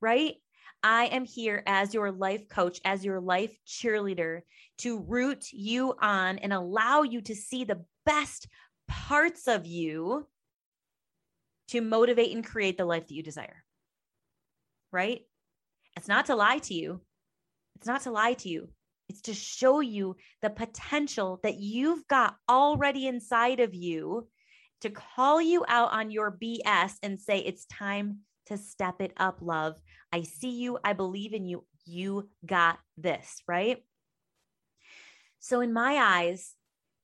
right? 0.00 0.34
I 0.84 1.06
am 1.06 1.24
here 1.24 1.62
as 1.66 1.94
your 1.94 2.12
life 2.12 2.46
coach, 2.50 2.78
as 2.84 3.02
your 3.02 3.18
life 3.18 3.56
cheerleader 3.66 4.42
to 4.78 5.00
root 5.00 5.50
you 5.50 5.94
on 5.98 6.38
and 6.38 6.52
allow 6.52 7.02
you 7.02 7.22
to 7.22 7.34
see 7.34 7.64
the 7.64 7.82
best 8.04 8.46
parts 8.86 9.48
of 9.48 9.66
you 9.66 10.28
to 11.68 11.80
motivate 11.80 12.34
and 12.34 12.44
create 12.44 12.76
the 12.76 12.84
life 12.84 13.06
that 13.06 13.14
you 13.14 13.22
desire. 13.22 13.64
Right? 14.92 15.22
It's 15.96 16.06
not 16.06 16.26
to 16.26 16.36
lie 16.36 16.58
to 16.58 16.74
you. 16.74 17.00
It's 17.76 17.86
not 17.86 18.02
to 18.02 18.10
lie 18.10 18.34
to 18.34 18.48
you. 18.50 18.68
It's 19.08 19.22
to 19.22 19.32
show 19.32 19.80
you 19.80 20.16
the 20.42 20.50
potential 20.50 21.40
that 21.42 21.56
you've 21.56 22.06
got 22.08 22.36
already 22.46 23.06
inside 23.06 23.60
of 23.60 23.74
you 23.74 24.28
to 24.82 24.90
call 24.90 25.40
you 25.40 25.64
out 25.66 25.92
on 25.92 26.10
your 26.10 26.30
BS 26.30 26.92
and 27.02 27.18
say, 27.18 27.38
it's 27.38 27.64
time 27.64 28.18
to 28.46 28.58
step 28.58 29.00
it 29.00 29.12
up, 29.16 29.38
love. 29.40 29.76
I 30.12 30.22
see 30.22 30.60
you. 30.60 30.78
I 30.84 30.92
believe 30.92 31.32
in 31.32 31.44
you. 31.44 31.64
You 31.86 32.28
got 32.44 32.78
this, 32.96 33.42
right? 33.46 33.78
So, 35.40 35.60
in 35.60 35.72
my 35.72 35.96
eyes, 35.96 36.54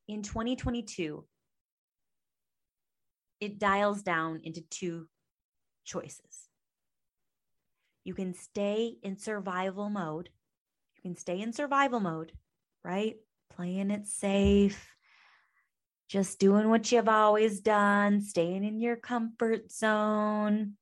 in 0.08 0.22
2022, 0.22 1.24
it 3.40 3.58
dials 3.58 4.02
down 4.02 4.40
into 4.44 4.62
two 4.62 5.08
choices. 5.84 6.48
You 8.04 8.14
can 8.14 8.34
stay 8.34 8.96
in 9.02 9.18
survival 9.18 9.90
mode. 9.90 10.30
You 10.96 11.02
can 11.02 11.16
stay 11.16 11.40
in 11.40 11.52
survival 11.52 12.00
mode, 12.00 12.32
right? 12.82 13.16
Playing 13.54 13.90
it 13.90 14.06
safe, 14.06 14.94
just 16.08 16.38
doing 16.38 16.68
what 16.70 16.90
you've 16.90 17.08
always 17.08 17.60
done, 17.60 18.20
staying 18.20 18.64
in 18.64 18.80
your 18.80 18.96
comfort 18.96 19.70
zone, 19.70 20.76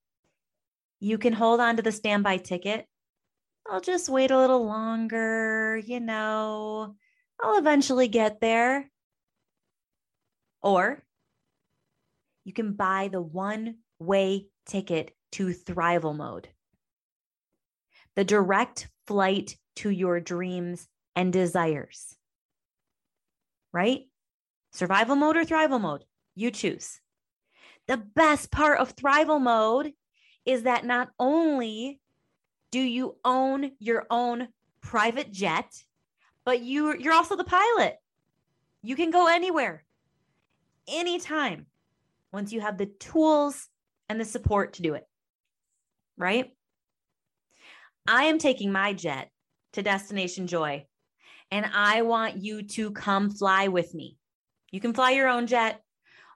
you 1.01 1.19
can 1.19 1.33
hold 1.33 1.61
on 1.61 1.77
to 1.77 1.83
the 1.83 1.93
standby 1.93 2.39
ticket. 2.39 2.87
I'll 3.71 3.81
just 3.81 4.09
wait 4.09 4.31
a 4.31 4.39
little 4.39 4.65
longer, 4.65 5.81
you 5.85 6.01
know, 6.01 6.97
I'll 7.41 7.59
eventually 7.59 8.09
get 8.09 8.41
there. 8.41 8.91
Or 10.63 11.03
you 12.45 12.53
can 12.53 12.73
buy 12.73 13.09
the 13.13 13.21
one 13.21 13.77
way 13.99 14.47
ticket 14.67 15.15
to 15.33 15.49
thrival 15.49 16.17
mode, 16.17 16.49
the 18.17 18.25
direct 18.25 18.89
flight 19.07 19.57
to 19.77 19.91
your 19.91 20.19
dreams 20.19 20.89
and 21.15 21.33
desires. 21.33 22.17
Right? 23.73 24.07
Survival 24.73 25.15
mode 25.15 25.37
or 25.37 25.45
thrival 25.45 25.81
mode, 25.81 26.05
you 26.35 26.51
choose. 26.51 27.01
The 27.87 27.99
best 27.99 28.51
part 28.51 28.81
of 28.81 28.97
thrival 28.97 29.41
mode 29.41 29.93
is 30.49 30.63
that 30.63 30.87
not 30.87 31.11
only 31.21 32.01
do 32.71 32.81
you 32.81 33.17
own 33.23 33.71
your 33.79 34.07
own 34.11 34.49
private 34.81 35.31
jet, 35.31 35.71
but 36.47 36.63
you 36.63 36.97
you're 36.99 37.13
also 37.13 37.37
the 37.37 37.45
pilot. 37.45 37.97
You 38.83 38.97
can 38.97 39.11
go 39.11 39.27
anywhere, 39.27 39.85
anytime, 40.89 41.67
once 42.33 42.51
you 42.51 42.63
have 42.63 42.79
the 42.79 42.87
tools 42.87 43.69
and 44.09 44.19
the 44.19 44.25
support 44.25 44.73
to 44.75 44.83
do 44.83 44.95
it. 44.95 45.07
Right? 46.17 46.51
I 48.07 48.25
am 48.25 48.39
taking 48.39 48.73
my 48.73 48.95
jet 48.95 49.31
to 49.75 49.83
Destination 49.83 50.47
Joy, 50.47 50.87
and 51.51 51.67
I 51.75 52.01
want 52.01 52.39
you 52.39 52.63
to 52.63 52.91
come 52.93 53.31
fly 53.31 53.69
with 53.69 53.95
me. 53.95 54.17
You 54.71 54.81
can 54.81 54.95
fly 54.95 55.11
your 55.11 55.29
own 55.29 55.47
jet 55.47 55.83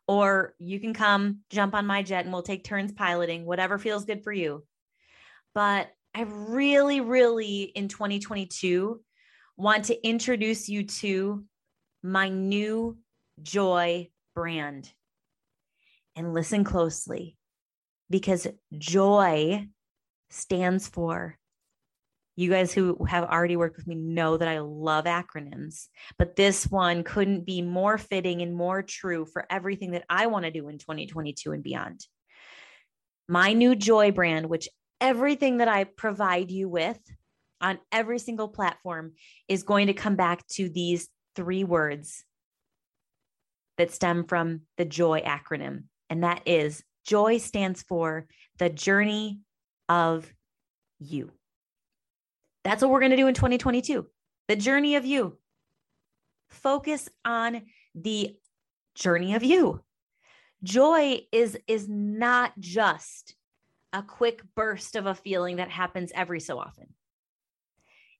or 0.09 0.55
you 0.59 0.81
can 0.81 0.95
come 0.95 1.41
jump 1.51 1.75
on 1.75 1.87
my 1.87 2.03
jet 2.03 2.25
and 2.25 2.33
we'll 2.33 2.43
take 2.43 2.65
turns 2.65 2.93
piloting, 2.93 3.45
whatever 3.45 3.79
feels 3.79 4.05
good 4.05 4.23
for 4.25 4.33
you. 4.33 4.65
But 5.55 5.89
I 6.15 6.23
really, 6.23 7.01
really 7.01 7.63
in 7.63 7.89
2022 7.89 9.01
want 9.57 9.87
to 9.87 10.07
introduce 10.07 10.69
you 10.69 10.85
to 10.85 11.45
my 12.03 12.29
new 12.29 12.99
joy 13.43 14.09
brand. 14.35 14.91
And 16.15 16.35
listen 16.35 16.65
closely 16.65 17.37
because 18.11 18.47
joy 18.77 19.67
stands 20.29 20.89
for 20.89 21.39
you 22.35 22.51
guys 22.51 22.73
who 22.73 23.05
have 23.05 23.25
already 23.25 23.57
worked 23.57 23.77
with 23.77 23.87
me 23.87 23.95
know 23.95 24.37
that 24.37 24.49
I 24.49 24.61
love 24.61 25.05
acronyms, 25.05 25.89
but 26.19 26.37
this 26.37 26.67
one 26.67 27.05
couldn't 27.05 27.45
be 27.45 27.61
more 27.61 27.99
fitting 27.99 28.41
and 28.41 28.55
more 28.55 28.83
true 28.83 29.27
for 29.27 29.47
everything 29.51 29.93
that 29.93 30.05
I 30.09 30.27
want 30.27 30.45
to 30.47 30.51
do 30.51 30.69
in 30.69 30.79
2022 30.79 31.53
and 31.53 31.62
beyond. 31.62 32.07
My 33.29 33.53
new 33.53 33.75
joy 33.75 34.12
brand, 34.12 34.47
which 34.47 34.69
everything 35.01 35.59
that 35.59 35.69
I 35.69 35.85
provide 35.85 36.51
you 36.51 36.69
with 36.69 36.99
on 37.61 37.79
every 37.91 38.19
single 38.19 38.49
platform 38.49 39.12
is 39.49 39.62
going 39.62 39.89
to 39.89 39.95
come 39.95 40.17
back 40.17 40.47
to 40.49 40.69
these 40.69 41.09
three 41.37 41.65
words 41.65 42.25
that 43.79 43.93
stem 43.93 44.25
from 44.25 44.62
the 44.79 44.85
joy 44.85 45.21
acronym. 45.21 45.85
And 46.11 46.25
that 46.25 46.43
is 46.47 46.83
joy 47.07 47.39
stands 47.39 47.83
for 47.83 48.27
the 48.59 48.71
journey 48.71 49.41
of 49.89 50.31
you. 50.99 51.31
That's 52.64 52.83
what 52.83 52.90
we're 52.90 53.00
going 53.00 53.11
to 53.11 53.16
do 53.16 53.26
in 53.26 53.35
2022. 53.35 54.07
The 54.49 54.57
journey 54.57 54.97
of 54.97 55.04
you. 55.04 55.38
Focus 56.49 57.09
on 57.25 57.62
the 57.95 58.37
journey 58.95 59.35
of 59.35 59.42
you. 59.42 59.83
Joy 60.62 61.21
is 61.33 61.59
is 61.66 61.88
not 61.88 62.52
just 62.59 63.35
a 63.92 64.02
quick 64.02 64.42
burst 64.54 64.97
of 64.97 65.07
a 65.07 65.14
feeling 65.14 65.57
that 65.57 65.71
happens 65.71 66.12
every 66.14 66.40
so 66.40 66.59
often. 66.59 66.95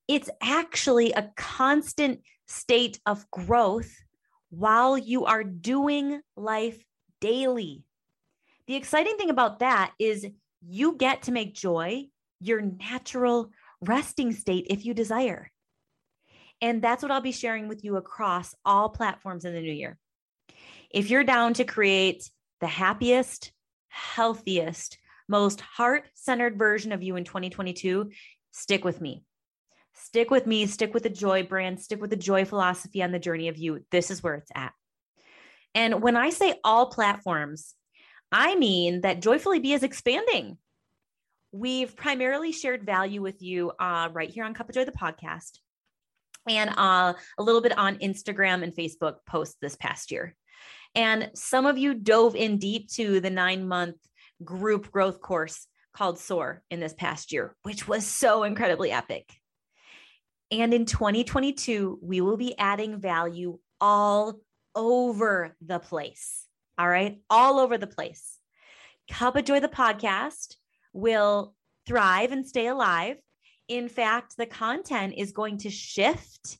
It's 0.07 0.29
actually 0.41 1.13
a 1.13 1.31
constant 1.37 2.21
state 2.47 2.99
of 3.05 3.29
growth 3.31 3.95
while 4.49 4.97
you 4.97 5.25
are 5.25 5.43
doing 5.43 6.21
life 6.35 6.83
daily. 7.21 7.83
The 8.67 8.75
exciting 8.75 9.17
thing 9.17 9.29
about 9.29 9.59
that 9.59 9.93
is 9.97 10.27
you 10.61 10.95
get 10.95 11.23
to 11.23 11.31
make 11.31 11.55
joy 11.55 12.07
your 12.39 12.61
natural 12.61 13.49
resting 13.83 14.31
state 14.31 14.67
if 14.69 14.85
you 14.85 14.93
desire. 14.93 15.51
And 16.61 16.81
that's 16.81 17.03
what 17.03 17.11
I'll 17.11 17.21
be 17.21 17.31
sharing 17.31 17.67
with 17.67 17.83
you 17.83 17.97
across 17.97 18.55
all 18.63 18.89
platforms 18.89 19.45
in 19.45 19.53
the 19.53 19.61
new 19.61 19.73
year. 19.73 19.97
If 20.89 21.09
you're 21.09 21.23
down 21.23 21.55
to 21.55 21.63
create 21.63 22.29
the 22.61 22.67
happiest, 22.67 23.51
healthiest, 23.89 24.97
most 25.27 25.61
heart 25.61 26.05
centered 26.13 26.57
version 26.57 26.91
of 26.91 27.03
you 27.03 27.15
in 27.15 27.23
2022, 27.23 28.11
stick 28.51 28.83
with 28.83 29.01
me. 29.01 29.23
Stick 29.95 30.31
with 30.31 30.47
me, 30.47 30.65
stick 30.65 30.93
with 30.93 31.03
the 31.03 31.09
joy 31.09 31.43
brand, 31.43 31.79
stick 31.79 32.01
with 32.01 32.09
the 32.09 32.15
joy 32.15 32.45
philosophy 32.45 33.03
on 33.03 33.11
the 33.11 33.19
journey 33.19 33.47
of 33.47 33.57
you. 33.57 33.85
This 33.91 34.09
is 34.11 34.23
where 34.23 34.35
it's 34.35 34.51
at. 34.55 34.73
And 35.75 36.01
when 36.01 36.15
I 36.15 36.29
say 36.29 36.55
all 36.63 36.87
platforms, 36.87 37.75
I 38.31 38.55
mean 38.55 39.01
that 39.01 39.21
Joyfully 39.21 39.59
Be 39.59 39.73
is 39.73 39.83
expanding. 39.83 40.57
We've 41.55 41.95
primarily 41.95 42.51
shared 42.51 42.83
value 42.83 43.21
with 43.21 43.43
you 43.43 43.73
uh, 43.79 44.09
right 44.11 44.29
here 44.29 44.43
on 44.43 44.55
Cup 44.55 44.69
of 44.69 44.75
Joy, 44.75 44.85
the 44.85 44.91
podcast, 44.91 45.59
and 46.49 46.71
uh, 46.71 47.13
a 47.37 47.43
little 47.43 47.61
bit 47.61 47.77
on 47.77 47.97
Instagram 47.97 48.63
and 48.63 48.73
Facebook 48.73 49.17
posts 49.27 49.57
this 49.61 49.75
past 49.75 50.11
year. 50.11 50.35
And 50.95 51.29
some 51.35 51.67
of 51.67 51.77
you 51.77 51.93
dove 51.93 52.35
in 52.35 52.57
deep 52.57 52.89
to 52.93 53.19
the 53.19 53.29
nine 53.29 53.67
month 53.67 53.97
group 54.43 54.91
growth 54.91 55.21
course 55.21 55.67
called 55.93 56.17
SOAR 56.17 56.63
in 56.71 56.79
this 56.79 56.95
past 56.95 57.31
year, 57.31 57.55
which 57.61 57.87
was 57.87 58.03
so 58.03 58.41
incredibly 58.41 58.91
epic. 58.91 59.31
And 60.49 60.73
in 60.73 60.85
2022, 60.85 61.99
we 62.01 62.19
will 62.19 62.37
be 62.37 62.57
adding 62.57 62.99
value 62.99 63.59
all 63.79 64.39
over 64.73 65.55
the 65.63 65.77
place. 65.77 66.47
All 66.79 66.89
right. 66.89 67.21
All 67.29 67.59
over 67.59 67.77
the 67.77 67.85
place. 67.85 68.39
Cup 69.07 69.35
of 69.35 69.45
Joy, 69.45 69.59
the 69.59 69.67
podcast 69.67 70.55
will 70.93 71.53
thrive 71.85 72.31
and 72.31 72.47
stay 72.47 72.67
alive. 72.67 73.17
In 73.67 73.89
fact, 73.89 74.37
the 74.37 74.45
content 74.45 75.15
is 75.17 75.31
going 75.31 75.57
to 75.59 75.69
shift. 75.69 76.57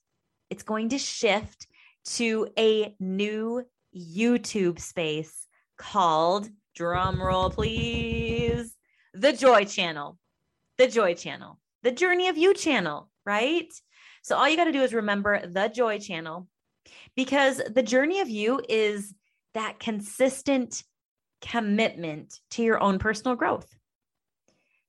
it's 0.49 0.63
going 0.63 0.89
to 0.89 0.97
shift 0.97 1.67
to 2.05 2.47
a 2.59 2.95
new 2.99 3.63
YouTube 3.95 4.79
space 4.79 5.47
called, 5.77 6.49
drumroll 6.77 7.51
please, 7.51 8.75
the 9.13 9.33
Joy 9.33 9.65
Channel. 9.65 10.17
The 10.77 10.87
Joy 10.87 11.13
Channel, 11.13 11.59
the 11.83 11.91
Journey 11.91 12.29
of 12.29 12.37
You 12.37 12.55
channel, 12.55 13.09
right? 13.25 13.71
So 14.23 14.35
all 14.35 14.49
you 14.49 14.57
got 14.57 14.65
to 14.65 14.71
do 14.71 14.81
is 14.81 14.93
remember 14.93 15.45
the 15.45 15.67
Joy 15.67 15.99
Channel 15.99 16.47
because 17.15 17.61
the 17.69 17.83
Journey 17.83 18.21
of 18.21 18.29
You 18.29 18.59
is 18.67 19.13
that 19.53 19.79
consistent 19.79 20.83
commitment 21.41 22.39
to 22.51 22.63
your 22.63 22.81
own 22.81 22.97
personal 22.97 23.35
growth. 23.35 23.67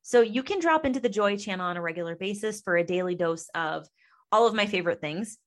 So 0.06 0.20
you 0.20 0.42
can 0.42 0.60
drop 0.60 0.84
into 0.84 1.00
the 1.00 1.08
Joy 1.08 1.38
channel 1.38 1.66
on 1.66 1.78
a 1.78 1.82
regular 1.82 2.14
basis 2.14 2.60
for 2.60 2.76
a 2.76 2.84
daily 2.84 3.14
dose 3.14 3.48
of 3.54 3.88
all 4.30 4.46
of 4.46 4.54
my 4.54 4.66
favorite 4.66 5.00
things, 5.00 5.38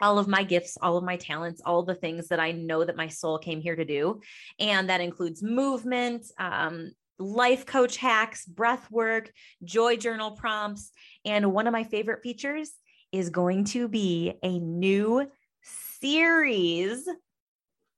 all 0.00 0.20
of 0.20 0.28
my 0.28 0.44
gifts, 0.44 0.78
all 0.80 0.96
of 0.96 1.02
my 1.02 1.16
talents, 1.16 1.60
all 1.66 1.82
the 1.82 1.96
things 1.96 2.28
that 2.28 2.38
I 2.38 2.52
know 2.52 2.84
that 2.84 2.96
my 2.96 3.08
soul 3.08 3.38
came 3.38 3.60
here 3.60 3.74
to 3.74 3.84
do. 3.84 4.20
And 4.60 4.88
that 4.88 5.00
includes 5.00 5.42
movement, 5.42 6.26
um, 6.38 6.92
life 7.18 7.66
coach 7.66 7.96
hacks, 7.96 8.46
breath 8.46 8.88
work, 8.88 9.32
joy 9.64 9.96
journal 9.96 10.30
prompts. 10.30 10.92
And 11.24 11.52
one 11.52 11.66
of 11.66 11.72
my 11.72 11.82
favorite 11.82 12.22
features 12.22 12.70
is 13.10 13.30
going 13.30 13.64
to 13.64 13.88
be 13.88 14.34
a 14.44 14.58
new 14.60 15.28
series 16.00 17.08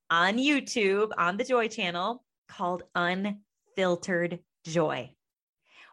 on 0.09 0.39
YouTube 0.39 1.11
on 1.17 1.37
the 1.37 1.45
Joy 1.45 1.69
channel 1.69 2.25
called 2.49 2.85
Unfiltered 2.95 4.41
Joy, 4.65 5.15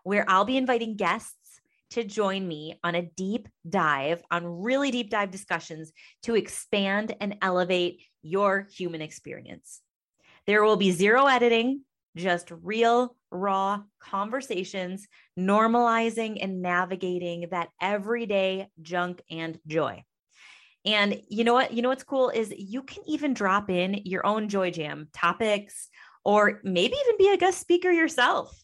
where 0.08 0.24
I'll 0.30 0.46
be 0.46 0.56
inviting 0.56 0.96
guests 0.96 1.60
to 1.90 2.02
join 2.02 2.48
me 2.48 2.80
on 2.82 2.96
a 2.96 3.02
deep 3.02 3.50
dive, 3.68 4.24
on 4.32 4.46
really 4.46 4.90
deep 4.90 5.10
dive 5.10 5.32
discussions 5.32 5.92
to 6.24 6.36
expand 6.36 7.14
and 7.20 7.36
elevate 7.42 8.02
your 8.22 8.70
human 8.72 9.02
experience. 9.02 9.82
There 10.46 10.64
will 10.64 10.78
be 10.78 10.92
zero 10.92 11.26
editing, 11.26 11.82
just 12.16 12.50
real, 12.52 13.18
raw 13.32 13.82
conversations, 14.00 15.10
normalizing 15.38 16.38
and 16.42 16.62
navigating 16.62 17.48
that 17.52 17.68
everyday 17.82 18.70
junk 18.82 19.22
and 19.30 19.60
joy. 19.68 20.06
And 20.86 21.22
you 21.28 21.44
know 21.44 21.54
what? 21.54 21.74
You 21.74 21.82
know 21.82 21.90
what's 21.90 22.06
cool 22.06 22.30
is 22.30 22.54
you 22.58 22.84
can 22.84 23.04
even 23.08 23.34
drop 23.34 23.70
in 23.70 24.04
your 24.06 24.26
own 24.26 24.48
Joy 24.48 24.72
Jam 24.72 25.10
topics 25.14 25.90
or 26.24 26.62
maybe 26.64 26.96
even 26.96 27.18
be 27.18 27.30
a 27.34 27.38
guest 27.38 27.60
speaker 27.60 27.92
yourself. 27.92 28.58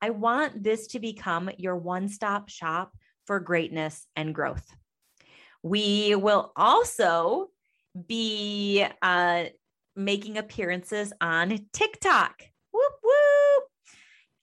I 0.00 0.10
want 0.10 0.62
this 0.62 0.88
to 0.88 1.00
become 1.00 1.50
your 1.58 1.76
one 1.76 2.08
stop 2.08 2.48
shop 2.48 2.92
for 3.26 3.40
greatness 3.40 4.06
and 4.16 4.34
growth. 4.34 4.64
We 5.62 6.14
will 6.14 6.52
also 6.56 7.48
be 8.06 8.86
uh, 9.02 9.44
making 9.96 10.38
appearances 10.38 11.12
on 11.20 11.66
TikTok. 11.72 12.42
Whoop, 12.72 12.92
whoop. 13.02 13.64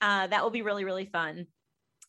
Uh, 0.00 0.26
that 0.26 0.42
will 0.42 0.50
be 0.50 0.62
really, 0.62 0.84
really 0.84 1.06
fun. 1.06 1.46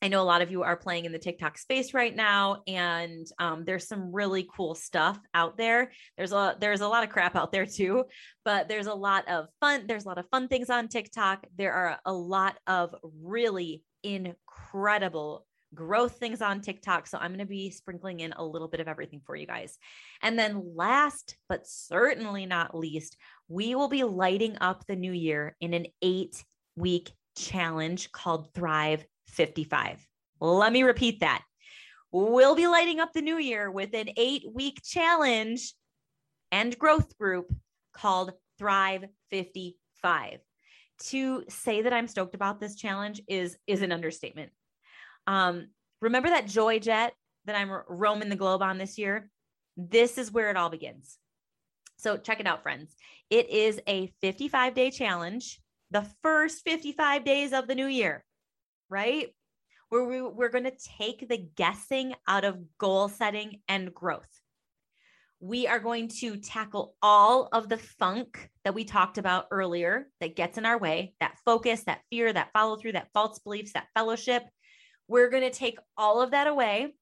I 0.01 0.09
know 0.09 0.21
a 0.21 0.23
lot 0.23 0.43
of 0.43 0.51
you 0.51 0.61
are 0.61 0.77
playing 0.77 1.05
in 1.05 1.11
the 1.11 1.17
TikTok 1.17 1.57
space 1.57 1.93
right 1.93 2.15
now, 2.15 2.61
and 2.67 3.25
um, 3.39 3.65
there's 3.65 3.87
some 3.87 4.11
really 4.13 4.47
cool 4.55 4.75
stuff 4.75 5.19
out 5.33 5.57
there. 5.57 5.91
There's 6.17 6.33
a 6.33 6.55
there's 6.59 6.81
a 6.81 6.87
lot 6.87 7.03
of 7.03 7.09
crap 7.09 7.35
out 7.35 7.51
there 7.51 7.65
too, 7.65 8.05
but 8.45 8.67
there's 8.67 8.85
a 8.85 8.93
lot 8.93 9.27
of 9.27 9.47
fun. 9.59 9.85
There's 9.87 10.05
a 10.05 10.07
lot 10.07 10.19
of 10.19 10.29
fun 10.29 10.49
things 10.49 10.69
on 10.69 10.87
TikTok. 10.87 11.47
There 11.57 11.73
are 11.73 11.97
a 12.05 12.13
lot 12.13 12.57
of 12.67 12.93
really 13.23 13.83
incredible 14.03 15.47
growth 15.73 16.17
things 16.17 16.41
on 16.41 16.61
TikTok. 16.61 17.07
So 17.07 17.17
I'm 17.17 17.31
going 17.31 17.39
to 17.39 17.45
be 17.45 17.71
sprinkling 17.71 18.19
in 18.19 18.33
a 18.33 18.45
little 18.45 18.67
bit 18.67 18.79
of 18.79 18.87
everything 18.87 19.21
for 19.25 19.35
you 19.35 19.47
guys. 19.47 19.77
And 20.21 20.37
then 20.37 20.75
last 20.75 21.35
but 21.49 21.67
certainly 21.67 22.45
not 22.45 22.77
least, 22.77 23.17
we 23.47 23.75
will 23.75 23.89
be 23.89 24.03
lighting 24.03 24.57
up 24.61 24.85
the 24.85 24.95
new 24.95 25.11
year 25.11 25.55
in 25.59 25.73
an 25.73 25.87
eight 26.01 26.43
week 26.75 27.11
challenge 27.35 28.11
called 28.11 28.53
Thrive 28.53 29.05
55. 29.37 30.05
Let 30.41 30.73
me 30.73 30.83
repeat 30.83 31.21
that. 31.21 31.43
We'll 32.11 32.55
be 32.55 32.67
lighting 32.67 32.99
up 32.99 33.13
the 33.13 33.21
new 33.21 33.37
year 33.37 33.71
with 33.71 33.93
an 33.93 34.09
eight 34.17 34.43
week 34.51 34.81
challenge 34.83 35.73
and 36.51 36.77
growth 36.77 37.17
group 37.17 37.53
called 37.93 38.33
Thrive 38.57 39.05
55. 39.29 40.39
To 41.09 41.43
say 41.47 41.83
that 41.83 41.93
I'm 41.93 42.07
stoked 42.07 42.33
about 42.33 42.59
this 42.59 42.75
challenge 42.75 43.21
is, 43.27 43.57
is 43.67 43.83
an 43.83 43.91
understatement. 43.91 44.51
Um, 45.27 45.67
remember 46.01 46.29
that 46.29 46.47
joy 46.47 46.79
jet 46.79 47.13
that 47.45 47.55
I'm 47.55 47.71
roaming 47.87 48.29
the 48.29 48.35
globe 48.35 48.63
on 48.63 48.77
this 48.77 48.97
year? 48.97 49.29
This 49.75 50.17
is 50.17 50.31
where 50.31 50.49
it 50.49 50.57
all 50.57 50.69
begins. 50.69 51.17
So 51.97 52.17
check 52.17 52.39
it 52.39 52.47
out, 52.47 52.63
friends. 52.63 52.95
It 53.29 53.49
is 53.49 53.79
a 53.87 54.11
55 54.21 54.73
day 54.73 54.89
challenge, 54.89 55.59
the 55.91 56.05
first 56.23 56.63
55 56.63 57.23
days 57.23 57.53
of 57.53 57.67
the 57.67 57.75
new 57.75 57.87
year 57.87 58.23
right? 58.89 59.27
Where 59.89 60.03
we, 60.03 60.21
we're 60.21 60.49
going 60.49 60.65
to 60.65 60.77
take 60.99 61.27
the 61.27 61.37
guessing 61.55 62.13
out 62.27 62.43
of 62.43 62.77
goal 62.77 63.07
setting 63.07 63.61
and 63.67 63.93
growth. 63.93 64.27
We 65.39 65.67
are 65.67 65.79
going 65.79 66.07
to 66.19 66.37
tackle 66.37 66.95
all 67.01 67.47
of 67.51 67.69
the 67.69 67.77
funk 67.77 68.49
that 68.63 68.73
we 68.73 68.83
talked 68.83 69.17
about 69.17 69.45
earlier 69.51 70.07
that 70.19 70.35
gets 70.35 70.57
in 70.57 70.65
our 70.65 70.79
way 70.79 71.13
that 71.19 71.37
focus, 71.45 71.83
that 71.83 72.01
fear, 72.09 72.33
that 72.33 72.51
follow 72.53 72.75
through, 72.75 72.93
that 72.93 73.09
false 73.13 73.39
beliefs, 73.39 73.73
that 73.73 73.87
fellowship. 73.93 74.43
We're 75.07 75.29
going 75.29 75.43
to 75.43 75.51
take 75.51 75.77
all 75.95 76.21
of 76.21 76.31
that 76.31 76.47
away. 76.47 76.95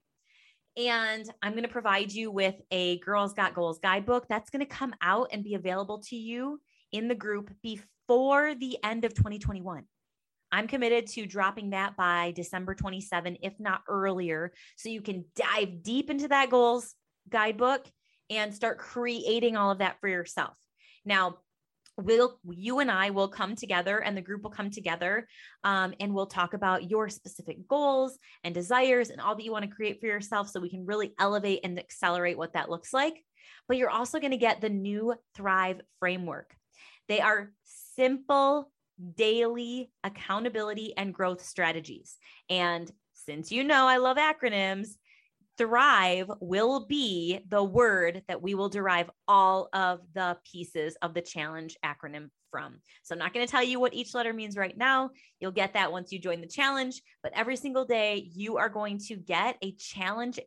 And 0.78 1.26
I'm 1.42 1.54
going 1.54 1.64
to 1.64 1.70
provide 1.70 2.12
you 2.12 2.30
with 2.30 2.56
a 2.70 3.00
Girls 3.00 3.34
Got 3.34 3.56
Goals 3.56 3.80
guidebook 3.80 4.26
that's 4.28 4.50
going 4.50 4.60
to 4.60 4.66
come 4.66 4.94
out 5.02 5.30
and 5.32 5.44
be 5.44 5.56
available 5.56 6.00
to 6.10 6.18
you 6.18 6.60
in 6.92 7.08
the 7.08 7.16
group 7.16 7.50
before 7.64 8.56
the 8.56 8.78
end 8.84 9.06
of 9.06 9.14
2021. 9.14 9.86
I'm 10.56 10.70
committed 10.70 11.08
to 11.08 11.26
dropping 11.26 11.72
that 11.72 11.98
by 11.98 12.32
December 12.34 12.76
27, 12.76 13.40
if 13.42 13.60
not 13.60 13.82
earlier, 13.90 14.54
so 14.78 14.88
you 14.88 15.02
can 15.02 15.26
dive 15.36 15.84
deep 15.84 16.10
into 16.10 16.30
that 16.30 16.50
goals 16.50 16.96
guidebook 17.30 17.86
and 18.30 18.56
start 18.56 18.78
creating 18.78 19.58
all 19.58 19.72
of 19.72 19.80
that 19.80 19.98
for 20.00 20.08
yourself. 20.08 20.54
Now, 21.04 21.40
we'll 21.98 22.40
you 22.50 22.80
and 22.80 22.90
I 22.90 23.10
will 23.10 23.28
come 23.28 23.58
together 23.58 23.98
and 23.98 24.16
the 24.16 24.22
group 24.22 24.44
will 24.44 24.50
come 24.50 24.72
together 24.72 25.28
um, 25.66 25.94
and 26.00 26.14
we'll 26.14 26.26
talk 26.26 26.54
about 26.54 26.90
your 26.90 27.10
specific 27.10 27.68
goals 27.68 28.18
and 28.46 28.56
desires 28.56 29.10
and 29.10 29.20
all 29.20 29.36
that 29.36 29.44
you 29.44 29.52
want 29.52 29.66
to 29.66 29.76
create 29.76 30.00
for 30.00 30.08
yourself 30.08 30.48
so 30.50 30.62
we 30.62 30.70
can 30.70 30.86
really 30.86 31.14
elevate 31.20 31.60
and 31.66 31.78
accelerate 31.78 32.38
what 32.38 32.54
that 32.54 32.70
looks 32.70 32.94
like. 32.94 33.22
But 33.68 33.76
you're 33.76 33.90
also 33.90 34.20
going 34.20 34.32
to 34.32 34.38
get 34.38 34.62
the 34.62 34.70
new 34.70 35.16
Thrive 35.36 35.82
framework. 36.00 36.56
They 37.10 37.20
are 37.20 37.52
simple 37.66 38.72
daily 39.16 39.92
accountability 40.04 40.94
and 40.98 41.14
growth 41.14 41.44
strategies. 41.44 42.18
And 42.50 42.90
since 43.14 43.52
you 43.52 43.64
know 43.64 43.88
I 43.88 43.98
love 43.98 44.18
acronyms, 44.18 44.96
thrive 45.58 46.30
will 46.40 46.86
be 46.86 47.40
the 47.48 47.64
word 47.64 48.24
that 48.28 48.42
we 48.42 48.56
will 48.56 48.70
derive 48.70 49.10
all 49.28 49.70
of 49.74 50.02
the 50.14 50.38
pieces 50.52 50.98
of 51.02 51.14
the 51.14 51.22
challenge 51.22 51.78
acronym 51.84 52.30
from. 52.56 52.80
So 53.04 53.14
I'm 53.14 53.20
not 53.20 53.34
going 53.34 53.46
to 53.46 53.52
tell 53.52 53.62
you 53.62 53.82
what 53.82 53.94
each 53.94 54.14
letter 54.14 54.32
means 54.32 54.56
right 54.56 54.78
now. 54.78 55.10
You'll 55.42 55.52
get 55.52 55.74
that 55.74 55.92
once 55.92 56.14
you 56.14 56.20
join 56.20 56.40
the 56.40 56.48
challenge, 56.48 57.02
but 57.22 57.34
every 57.36 57.58
single 57.58 57.84
day 57.84 58.30
you 58.34 58.56
are 58.56 58.70
going 58.70 59.00
to 59.10 59.18
get 59.18 59.58
a 59.62 59.74
challenge 59.74 60.40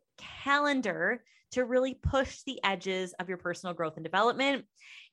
calendar 0.43 1.21
to 1.51 1.65
really 1.65 1.93
push 1.93 2.41
the 2.47 2.59
edges 2.63 3.13
of 3.19 3.29
your 3.29 3.37
personal 3.37 3.75
growth 3.75 3.97
and 3.97 4.03
development. 4.03 4.65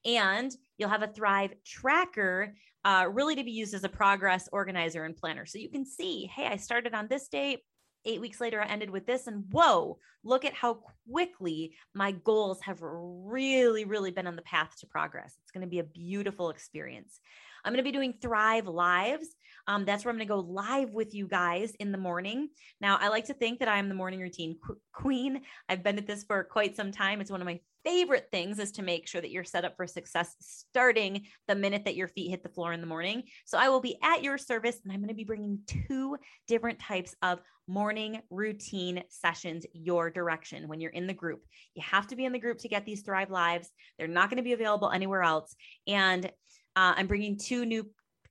And 0.06 0.50
you'll 0.78 0.88
have 0.88 1.02
a 1.02 1.08
Thrive 1.08 1.52
tracker 1.66 2.54
uh, 2.86 3.08
really 3.12 3.36
to 3.36 3.44
be 3.44 3.50
used 3.50 3.74
as 3.74 3.84
a 3.84 3.90
progress 3.90 4.48
organizer 4.52 5.04
and 5.04 5.14
planner. 5.14 5.44
So 5.44 5.58
you 5.58 5.68
can 5.68 5.84
see, 5.84 6.30
hey, 6.34 6.46
I 6.46 6.56
started 6.56 6.94
on 6.94 7.08
this 7.08 7.28
date. 7.28 7.60
Eight 8.06 8.20
weeks 8.20 8.40
later, 8.40 8.62
I 8.62 8.66
ended 8.66 8.90
with 8.90 9.04
this, 9.04 9.26
and 9.26 9.44
whoa, 9.50 9.98
look 10.22 10.44
at 10.44 10.54
how 10.54 10.78
quickly 11.10 11.74
my 11.92 12.12
goals 12.12 12.60
have 12.62 12.78
really, 12.80 13.84
really 13.84 14.12
been 14.12 14.28
on 14.28 14.36
the 14.36 14.42
path 14.42 14.76
to 14.78 14.86
progress. 14.86 15.34
It's 15.42 15.50
going 15.50 15.66
to 15.66 15.70
be 15.70 15.80
a 15.80 15.84
beautiful 15.84 16.50
experience. 16.50 17.20
I'm 17.64 17.72
going 17.72 17.84
to 17.84 17.90
be 17.90 17.92
doing 17.92 18.14
Thrive 18.22 18.68
Lives. 18.68 19.26
Um, 19.66 19.84
that's 19.84 20.04
where 20.04 20.10
I'm 20.10 20.18
going 20.18 20.28
to 20.28 20.32
go 20.32 20.38
live 20.38 20.90
with 20.90 21.14
you 21.14 21.26
guys 21.26 21.72
in 21.80 21.90
the 21.90 21.98
morning. 21.98 22.48
Now, 22.80 22.96
I 23.00 23.08
like 23.08 23.24
to 23.24 23.34
think 23.34 23.58
that 23.58 23.68
I'm 23.68 23.88
the 23.88 23.94
morning 23.96 24.20
routine 24.20 24.56
qu- 24.64 24.78
queen. 24.92 25.42
I've 25.68 25.82
been 25.82 25.98
at 25.98 26.06
this 26.06 26.22
for 26.22 26.44
quite 26.44 26.76
some 26.76 26.92
time. 26.92 27.20
It's 27.20 27.30
one 27.30 27.40
of 27.40 27.46
my 27.46 27.58
favorite 27.86 28.26
things 28.32 28.58
is 28.58 28.72
to 28.72 28.82
make 28.82 29.06
sure 29.06 29.20
that 29.20 29.30
you're 29.30 29.44
set 29.44 29.64
up 29.64 29.76
for 29.76 29.86
success 29.86 30.34
starting 30.40 31.22
the 31.46 31.54
minute 31.54 31.84
that 31.84 31.94
your 31.94 32.08
feet 32.08 32.30
hit 32.30 32.42
the 32.42 32.48
floor 32.48 32.72
in 32.72 32.80
the 32.80 32.86
morning. 32.86 33.22
So 33.44 33.58
I 33.58 33.68
will 33.68 33.80
be 33.80 33.96
at 34.02 34.24
your 34.24 34.38
service 34.38 34.80
and 34.82 34.92
I'm 34.92 34.98
going 34.98 35.08
to 35.08 35.14
be 35.14 35.22
bringing 35.22 35.60
two 35.68 36.16
different 36.48 36.80
types 36.80 37.14
of 37.22 37.38
morning 37.68 38.20
routine 38.28 39.04
sessions 39.08 39.66
your 39.72 40.10
direction 40.10 40.66
when 40.66 40.80
you're 40.80 40.90
in 40.90 41.06
the 41.06 41.14
group. 41.14 41.44
You 41.74 41.82
have 41.88 42.08
to 42.08 42.16
be 42.16 42.24
in 42.24 42.32
the 42.32 42.40
group 42.40 42.58
to 42.58 42.68
get 42.68 42.84
these 42.84 43.02
Thrive 43.02 43.30
Lives. 43.30 43.70
They're 43.98 44.08
not 44.08 44.30
going 44.30 44.38
to 44.38 44.42
be 44.42 44.52
available 44.52 44.90
anywhere 44.90 45.22
else. 45.22 45.54
And 45.86 46.26
uh, 46.26 46.94
I'm 46.96 47.06
bringing 47.06 47.38
two 47.38 47.64
new 47.64 47.88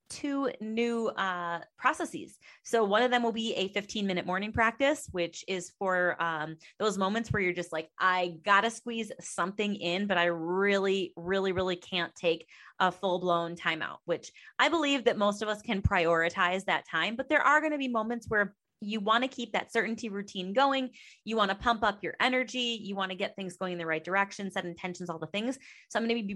two 0.10 0.50
new 0.62 1.08
uh, 1.08 1.60
processes. 1.78 2.38
So 2.64 2.84
one 2.84 3.02
of 3.02 3.12
them 3.12 3.24
will 3.24 3.32
be 3.32 3.54
a 3.54 3.70
15 3.70 4.06
minute 4.06 4.26
morning 4.26 4.52
practice, 4.52 5.08
which 5.12 5.44
is 5.48 5.72
for 5.78 6.22
um, 6.22 6.58
those 6.80 6.98
moments 6.98 7.32
where 7.32 7.42
you're 7.42 7.54
just 7.54 7.74
like, 7.74 7.90
I 8.00 8.36
gotta 8.44 8.70
squeeze 8.70 9.12
something 9.20 9.76
in, 9.76 10.08
but 10.08 10.18
I 10.18 10.26
really, 10.26 11.14
really, 11.16 11.52
really 11.52 11.76
can't 11.76 12.14
take 12.16 12.48
a 12.80 12.92
full 12.92 13.20
blown 13.20 13.56
timeout. 13.56 13.98
Which 14.06 14.32
I 14.60 14.70
believe 14.70 15.06
that 15.06 15.18
most 15.18 15.42
of 15.42 15.48
us 15.48 15.62
can 15.62 15.82
prioritize 15.82 16.66
that 16.66 16.86
time, 16.90 17.16
but 17.16 17.30
there 17.30 17.42
are 17.42 17.60
going 17.60 17.72
to 17.72 17.78
be 17.78 17.88
moments 17.88 18.28
where 18.30 18.56
you 18.82 19.00
want 19.00 19.24
to 19.24 19.28
keep 19.28 19.54
that 19.54 19.72
certainty 19.72 20.10
routine 20.10 20.54
going. 20.54 20.90
You 21.24 21.38
want 21.38 21.52
to 21.52 21.56
pump 21.56 21.84
up 21.84 22.04
your 22.04 22.16
energy. 22.20 22.80
You 22.82 22.96
want 22.96 23.12
to 23.12 23.18
get 23.18 23.36
things 23.36 23.58
going 23.58 23.74
in 23.74 23.80
the 23.80 23.86
right 23.86 24.04
direction, 24.04 24.52
set 24.52 24.66
intentions, 24.66 25.10
all 25.10 25.20
the 25.20 25.28
things. 25.28 25.58
So 25.90 26.00
I'm 26.00 26.08
going 26.08 26.28
to 26.28 26.36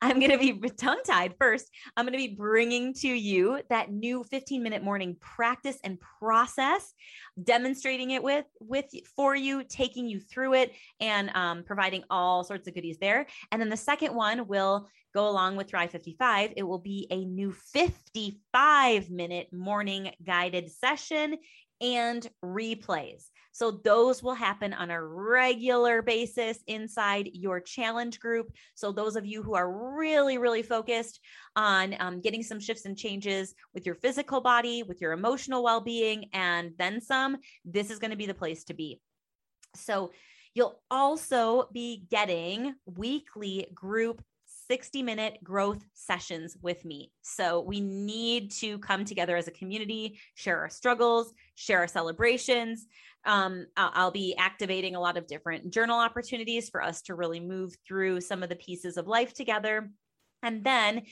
I'm 0.00 0.20
going 0.20 0.30
to 0.30 0.38
be 0.38 0.68
tongue 0.78 1.02
tied 1.06 1.34
first. 1.38 1.68
I'm 1.96 2.04
going 2.04 2.18
to 2.18 2.28
be 2.28 2.34
bringing 2.34 2.94
to 2.94 3.08
you 3.08 3.60
that 3.70 3.90
new 3.90 4.24
15 4.24 4.62
minute 4.62 4.82
morning 4.82 5.16
practice 5.20 5.78
and 5.84 5.98
process, 6.00 6.92
demonstrating 7.42 8.10
it 8.10 8.22
with 8.22 8.46
with 8.60 8.86
for 9.16 9.34
you, 9.34 9.64
taking 9.64 10.08
you 10.08 10.20
through 10.20 10.54
it, 10.54 10.72
and 11.00 11.30
um, 11.34 11.64
providing 11.64 12.04
all 12.10 12.44
sorts 12.44 12.68
of 12.68 12.74
goodies 12.74 12.98
there. 12.98 13.26
And 13.52 13.60
then 13.60 13.68
the 13.68 13.76
second 13.76 14.14
one 14.14 14.46
will 14.46 14.88
go 15.14 15.28
along 15.28 15.56
with 15.56 15.68
Thrive 15.68 15.90
55, 15.90 16.52
it 16.56 16.62
will 16.62 16.78
be 16.78 17.06
a 17.10 17.24
new 17.24 17.52
55 17.52 19.10
minute 19.10 19.48
morning 19.52 20.12
guided 20.24 20.70
session 20.70 21.36
and 21.80 22.28
replays. 22.44 23.26
So 23.52 23.70
those 23.70 24.22
will 24.22 24.34
happen 24.34 24.72
on 24.72 24.90
a 24.90 25.02
regular 25.02 26.02
basis 26.02 26.58
inside 26.66 27.30
your 27.32 27.60
challenge 27.60 28.20
group. 28.20 28.52
So 28.74 28.92
those 28.92 29.16
of 29.16 29.26
you 29.26 29.42
who 29.42 29.54
are 29.54 29.96
really, 29.96 30.38
really 30.38 30.62
focused 30.62 31.20
on 31.56 31.96
um, 32.00 32.20
getting 32.20 32.42
some 32.42 32.60
shifts 32.60 32.84
and 32.84 32.96
changes 32.96 33.54
with 33.74 33.86
your 33.86 33.94
physical 33.94 34.40
body, 34.40 34.82
with 34.82 35.00
your 35.00 35.12
emotional 35.12 35.62
well 35.62 35.80
being, 35.80 36.26
and 36.32 36.72
then 36.78 37.00
some, 37.00 37.36
this 37.64 37.90
is 37.90 37.98
going 37.98 38.10
to 38.10 38.16
be 38.16 38.26
the 38.26 38.34
place 38.34 38.64
to 38.64 38.74
be. 38.74 39.00
So 39.74 40.10
You'll 40.54 40.80
also 40.90 41.68
be 41.72 42.04
getting 42.10 42.74
weekly 42.84 43.68
group 43.74 44.22
60 44.70 45.02
minute 45.02 45.38
growth 45.42 45.82
sessions 45.94 46.56
with 46.62 46.84
me. 46.84 47.10
So 47.22 47.60
we 47.60 47.80
need 47.80 48.50
to 48.60 48.78
come 48.78 49.04
together 49.04 49.36
as 49.36 49.48
a 49.48 49.52
community, 49.52 50.18
share 50.34 50.58
our 50.60 50.68
struggles, 50.68 51.32
share 51.54 51.80
our 51.80 51.88
celebrations. 51.88 52.86
Um, 53.24 53.66
I'll, 53.76 53.90
I'll 53.94 54.10
be 54.10 54.36
activating 54.36 54.94
a 54.94 55.00
lot 55.00 55.16
of 55.16 55.26
different 55.26 55.72
journal 55.72 55.98
opportunities 55.98 56.68
for 56.68 56.82
us 56.82 57.02
to 57.02 57.14
really 57.14 57.40
move 57.40 57.74
through 57.86 58.20
some 58.20 58.42
of 58.42 58.48
the 58.48 58.56
pieces 58.56 58.96
of 58.96 59.08
life 59.08 59.34
together. 59.34 59.90
And 60.42 60.62
then 60.62 61.02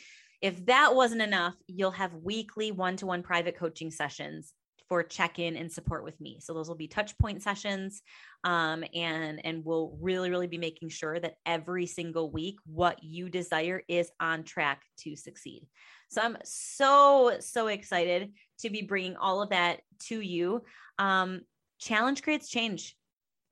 if 0.42 0.64
that 0.66 0.94
wasn't 0.94 1.22
enough, 1.22 1.54
you'll 1.66 1.90
have 1.92 2.12
weekly 2.14 2.72
one 2.72 2.96
to 2.96 3.06
one 3.06 3.22
private 3.22 3.56
coaching 3.56 3.90
sessions 3.90 4.52
for 4.88 5.02
check-in 5.02 5.56
and 5.56 5.70
support 5.70 6.04
with 6.04 6.20
me. 6.20 6.38
So 6.40 6.54
those 6.54 6.68
will 6.68 6.76
be 6.76 6.88
touch 6.88 7.16
point 7.18 7.42
sessions. 7.42 8.02
Um, 8.44 8.84
and 8.94 9.44
and 9.44 9.64
we'll 9.64 9.96
really, 10.00 10.30
really 10.30 10.46
be 10.46 10.58
making 10.58 10.90
sure 10.90 11.18
that 11.18 11.34
every 11.44 11.86
single 11.86 12.30
week 12.30 12.58
what 12.64 13.02
you 13.02 13.28
desire 13.28 13.82
is 13.88 14.10
on 14.20 14.44
track 14.44 14.82
to 15.00 15.16
succeed. 15.16 15.66
So 16.08 16.20
I'm 16.22 16.36
so, 16.44 17.36
so 17.40 17.66
excited 17.66 18.32
to 18.60 18.70
be 18.70 18.82
bringing 18.82 19.16
all 19.16 19.42
of 19.42 19.50
that 19.50 19.80
to 20.04 20.20
you. 20.20 20.62
Um, 20.98 21.40
challenge 21.80 22.22
creates 22.22 22.48
change. 22.48 22.96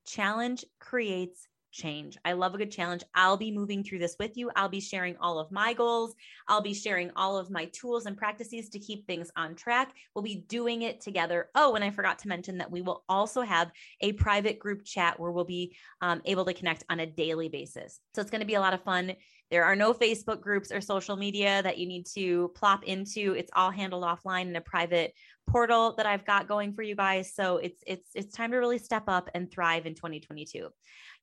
Challenge 0.07 0.63
creates 0.79 1.47
change. 1.75 2.17
I 2.23 2.33
love 2.33 2.55
a 2.55 2.57
good 2.57 2.71
challenge. 2.71 3.03
I'll 3.13 3.37
be 3.37 3.51
moving 3.51 3.83
through 3.83 3.99
this 3.99 4.15
with 4.17 4.37
you. 4.37 4.49
I'll 4.55 4.69
be 4.69 4.79
sharing 4.79 5.17
all 5.17 5.37
of 5.37 5.51
my 5.51 5.73
goals. 5.73 6.15
I'll 6.47 6.61
be 6.61 6.73
sharing 6.73 7.11
all 7.15 7.37
of 7.37 7.51
my 7.51 7.65
tools 7.65 8.05
and 8.05 8.17
practices 8.17 8.69
to 8.69 8.79
keep 8.79 9.05
things 9.05 9.29
on 9.35 9.55
track. 9.55 9.93
We'll 10.13 10.23
be 10.23 10.45
doing 10.47 10.83
it 10.83 11.01
together. 11.01 11.49
Oh, 11.53 11.75
and 11.75 11.83
I 11.83 11.91
forgot 11.91 12.19
to 12.19 12.29
mention 12.29 12.57
that 12.59 12.71
we 12.71 12.81
will 12.81 13.03
also 13.09 13.41
have 13.41 13.71
a 14.01 14.13
private 14.13 14.57
group 14.57 14.85
chat 14.85 15.19
where 15.19 15.31
we'll 15.31 15.43
be 15.43 15.75
um, 16.01 16.21
able 16.25 16.45
to 16.45 16.53
connect 16.53 16.83
on 16.89 17.01
a 17.01 17.05
daily 17.05 17.49
basis. 17.49 17.99
So 18.13 18.21
it's 18.21 18.31
going 18.31 18.41
to 18.41 18.47
be 18.47 18.55
a 18.55 18.61
lot 18.61 18.73
of 18.73 18.81
fun. 18.83 19.13
There 19.51 19.63
are 19.63 19.75
no 19.75 19.93
Facebook 19.93 20.41
groups 20.41 20.71
or 20.71 20.81
social 20.81 21.15
media 21.15 21.61
that 21.63 21.77
you 21.77 21.87
need 21.87 22.05
to 22.15 22.51
plop 22.55 22.83
into. 22.83 23.33
It's 23.37 23.51
all 23.55 23.71
handled 23.71 24.03
offline 24.03 24.47
in 24.47 24.55
a 24.55 24.61
private 24.61 25.13
portal 25.47 25.93
that 25.97 26.05
I've 26.05 26.25
got 26.25 26.47
going 26.47 26.73
for 26.73 26.81
you 26.81 26.95
guys. 26.95 27.33
So 27.33 27.57
it's 27.57 27.81
it's 27.85 28.09
it's 28.15 28.35
time 28.35 28.51
to 28.51 28.57
really 28.57 28.79
step 28.79 29.03
up 29.07 29.29
and 29.33 29.51
thrive 29.51 29.85
in 29.85 29.93
2022. 29.93 30.69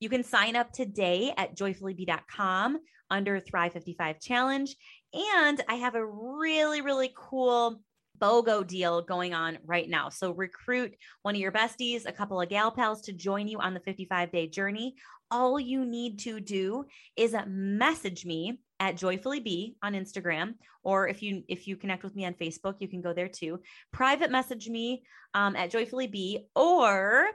You 0.00 0.08
can 0.08 0.22
sign 0.22 0.56
up 0.56 0.72
today 0.72 1.32
at 1.36 1.56
joyfullybee.com 1.56 2.78
under 3.10 3.40
Thrive 3.40 3.72
55 3.72 4.20
Challenge. 4.20 4.74
And 5.12 5.62
I 5.68 5.74
have 5.74 5.94
a 5.94 6.06
really, 6.06 6.80
really 6.80 7.12
cool 7.14 7.80
BOGO 8.22 8.66
deal 8.66 9.02
going 9.02 9.34
on 9.34 9.58
right 9.64 9.88
now. 9.88 10.08
So 10.08 10.32
recruit 10.32 10.94
one 11.22 11.34
of 11.34 11.40
your 11.40 11.52
besties, 11.52 12.06
a 12.06 12.12
couple 12.12 12.40
of 12.40 12.48
gal 12.48 12.70
pals 12.70 13.02
to 13.02 13.12
join 13.12 13.48
you 13.48 13.58
on 13.58 13.74
the 13.74 13.80
55 13.80 14.30
day 14.30 14.46
journey. 14.46 14.94
All 15.30 15.58
you 15.58 15.84
need 15.84 16.20
to 16.20 16.40
do 16.40 16.84
is 17.16 17.34
message 17.46 18.24
me 18.24 18.60
at 18.80 18.96
joyfully 18.96 19.38
be 19.38 19.76
on 19.80 19.92
instagram 19.92 20.54
or 20.82 21.06
if 21.06 21.22
you 21.22 21.44
if 21.46 21.68
you 21.68 21.76
connect 21.76 22.02
with 22.02 22.16
me 22.16 22.24
on 22.24 22.34
facebook 22.34 22.74
you 22.80 22.88
can 22.88 23.00
go 23.00 23.12
there 23.12 23.28
too 23.28 23.60
private 23.92 24.28
message 24.28 24.68
me 24.68 25.04
um, 25.34 25.54
at 25.54 25.70
joyfully 25.70 26.08
be 26.08 26.48
or 26.56 27.28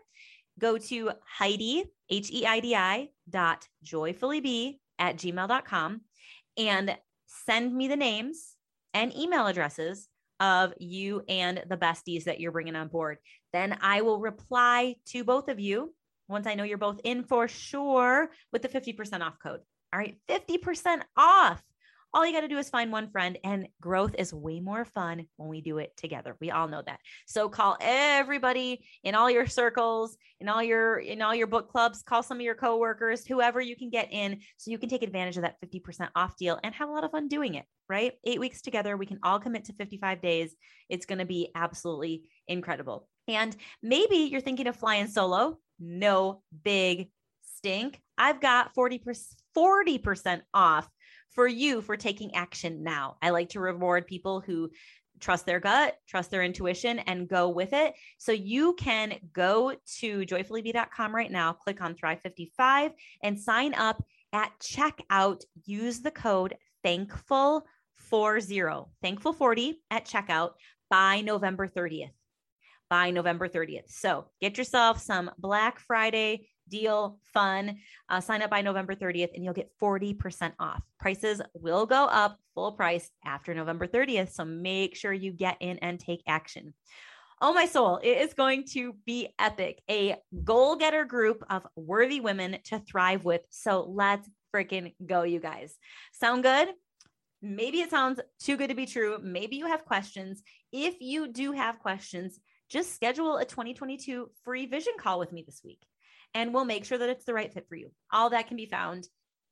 go 0.60 0.78
to 0.78 1.12
Heidi, 1.26 1.86
H 2.10 2.32
E 2.32 2.46
I 2.46 2.60
D 2.60 2.76
I 2.76 3.10
dot 3.30 3.68
joyfully 3.84 4.42
be 4.42 4.80
at 5.00 5.18
gmail.com 5.18 6.02
and 6.58 6.98
send 7.28 7.76
me 7.76 7.88
the 7.88 7.96
names 7.96 8.56
and 8.94 9.16
email 9.16 9.48
addresses 9.48 10.08
of 10.40 10.74
you 10.80 11.24
and 11.28 11.64
the 11.70 11.78
besties 11.78 12.26
that 12.26 12.40
you're 12.40 12.52
bringing 12.52 12.76
on 12.76 12.88
board. 12.88 13.18
Then 13.54 13.78
I 13.82 14.02
will 14.02 14.20
reply 14.20 14.96
to 15.08 15.24
both 15.24 15.50
of 15.50 15.60
you 15.60 15.94
once 16.28 16.48
I 16.48 16.56
know 16.56 16.64
you're 16.64 16.78
both 16.78 17.00
in 17.04 17.24
for 17.24 17.48
sure 17.48 18.30
with 18.52 18.62
the 18.62 18.70
50% 18.70 19.22
off 19.22 19.40
code. 19.42 19.62
All 19.94 20.00
right, 20.00 20.18
50% 20.30 21.02
off 21.16 21.64
all 22.14 22.26
you 22.26 22.34
got 22.34 22.42
to 22.42 22.48
do 22.48 22.58
is 22.58 22.70
find 22.70 22.92
one 22.92 23.10
friend 23.10 23.38
and 23.44 23.68
growth 23.82 24.16
is 24.18 24.34
way 24.34 24.60
more 24.60 24.86
fun 24.86 25.28
when 25.36 25.50
we 25.50 25.62
do 25.62 25.78
it 25.78 25.96
together. 25.98 26.36
We 26.40 26.52
all 26.52 26.68
know 26.68 26.82
that. 26.86 27.00
So 27.26 27.50
call 27.50 27.78
everybody 27.80 28.86
in 29.04 29.16
all 29.16 29.30
your 29.30 29.48
circles 29.48 30.18
in 30.40 30.50
all 30.50 30.64
your 30.64 30.98
in 30.98 31.22
all 31.22 31.34
your 31.34 31.48
book 31.48 31.70
clubs 31.72 32.04
call 32.04 32.24
some 32.24 32.38
of 32.38 32.42
your 32.42 32.56
coworkers 32.56 33.26
whoever 33.26 33.60
you 33.60 33.76
can 33.76 33.90
get 33.90 34.08
in 34.12 34.40
so 34.58 34.72
you 34.72 34.78
can 34.78 34.90
take 34.90 35.04
advantage 35.04 35.38
of 35.38 35.44
that 35.44 35.56
50% 35.62 36.10
off 36.16 36.38
deal 36.38 36.60
and 36.64 36.76
have 36.76 36.90
a 36.90 36.92
lot 36.92 37.04
of 37.04 37.12
fun 37.12 37.28
doing 37.28 37.56
it 37.56 37.66
right? 37.90 38.14
Eight 38.26 38.40
weeks 38.40 38.62
together 38.62 38.98
we 38.98 39.06
can 39.06 39.20
all 39.24 39.40
commit 39.40 39.66
to 39.66 39.74
55 39.74 40.22
days. 40.22 40.56
It's 40.90 41.06
going 41.06 41.20
to 41.20 41.26
be 41.26 41.52
absolutely 41.56 42.30
incredible. 42.48 43.08
And 43.28 43.56
maybe 43.82 44.18
you're 44.18 44.42
thinking 44.42 44.68
of 44.68 44.76
flying 44.76 45.08
solo. 45.08 45.58
No 45.80 46.42
big 46.64 47.10
stink. 47.44 48.02
I've 48.18 48.42
got 48.42 48.74
40% 48.76 49.26
40% 49.58 50.42
off 50.54 50.88
for 51.38 51.48
you 51.48 51.84
for 51.84 51.96
taking 51.96 52.34
action 52.34 52.82
now. 52.82 53.16
I 53.22 53.30
like 53.30 53.50
to 53.50 53.60
reward 53.60 54.08
people 54.08 54.42
who 54.42 54.72
trust 55.20 55.46
their 55.46 55.60
gut, 55.60 55.96
trust 56.08 56.32
their 56.32 56.42
intuition, 56.42 56.98
and 56.98 57.28
go 57.28 57.50
with 57.50 57.74
it. 57.74 57.94
So 58.18 58.32
you 58.32 58.74
can 58.74 59.20
go 59.34 59.76
to 60.00 60.20
joyfullybee.com 60.22 61.16
right 61.16 61.32
now, 61.32 61.54
click 61.54 61.80
on 61.80 61.94
Thrive 61.94 62.22
55, 62.22 62.94
and 63.22 63.40
sign 63.40 63.76
up 63.76 64.04
at 64.34 64.52
checkout. 64.60 65.44
Use 65.66 66.00
the 66.00 66.10
code 66.10 66.56
thankful40, 66.84 68.88
thankful 69.04 69.34
40 69.34 69.80
at 69.92 70.06
checkout 70.06 70.54
by 70.90 71.22
November 71.22 71.68
30th. 71.68 72.10
By 72.90 73.12
November 73.12 73.48
30th. 73.48 73.92
So 73.92 74.26
get 74.42 74.58
yourself 74.58 75.04
some 75.04 75.30
Black 75.38 75.78
Friday 75.78 76.48
deal, 76.70 77.20
fun. 77.34 77.78
Uh, 78.10 78.22
sign 78.22 78.42
up 78.42 78.50
by 78.50 78.62
November 78.62 78.96
30th 78.96 79.34
and 79.34 79.44
you'll 79.44 79.54
get 79.54 79.72
40% 79.82 80.54
off. 80.60 80.82
Prices 81.00 81.42
will 81.54 81.86
go 81.86 82.06
up 82.06 82.40
full 82.56 82.72
price 82.72 83.10
after 83.26 83.54
November 83.54 83.88
30th. 83.88 84.32
So 84.32 84.46
make 84.46 84.96
sure 84.96 85.14
you 85.14 85.32
get 85.32 85.58
in 85.60 85.78
and 85.80 86.00
take 86.00 86.24
action. 86.28 86.74
Oh, 87.40 87.54
my 87.54 87.66
soul, 87.66 88.00
it 88.02 88.18
is 88.18 88.34
going 88.34 88.64
to 88.74 88.96
be 89.06 89.30
epic. 89.38 89.82
A 89.90 90.16
goal 90.44 90.76
getter 90.76 91.06
group 91.06 91.44
of 91.52 91.68
worthy 91.76 92.20
women 92.20 92.58
to 92.66 92.80
thrive 92.80 93.26
with. 93.26 93.42
So 93.50 93.86
let's 93.88 94.28
freaking 94.54 94.96
go, 95.06 95.22
you 95.22 95.40
guys. 95.40 95.78
Sound 96.14 96.42
good? 96.42 96.70
Maybe 97.44 97.82
it 97.82 97.92
sounds 97.92 98.20
too 98.42 98.58
good 98.58 98.70
to 98.70 98.76
be 98.76 98.88
true. 98.88 99.20
Maybe 99.22 99.58
you 99.58 99.68
have 99.68 99.86
questions. 99.86 100.42
If 100.72 100.96
you 101.00 101.28
do 101.28 101.52
have 101.52 101.78
questions, 101.78 102.40
just 102.70 102.96
schedule 102.96 103.38
a 103.38 103.46
2022 103.46 104.32
free 104.44 104.66
vision 104.66 104.94
call 105.00 105.20
with 105.20 105.32
me 105.32 105.44
this 105.46 105.62
week 105.64 105.80
and 106.34 106.54
we'll 106.54 106.66
make 106.66 106.86
sure 106.86 106.98
that 106.98 107.10
it's 107.10 107.26
the 107.26 107.34
right 107.34 107.54
fit 107.54 107.68
for 107.68 107.76
you. 107.76 107.92
All 108.12 108.30
that 108.32 108.48
can 108.48 108.58
be 108.58 108.66
found 108.66 109.08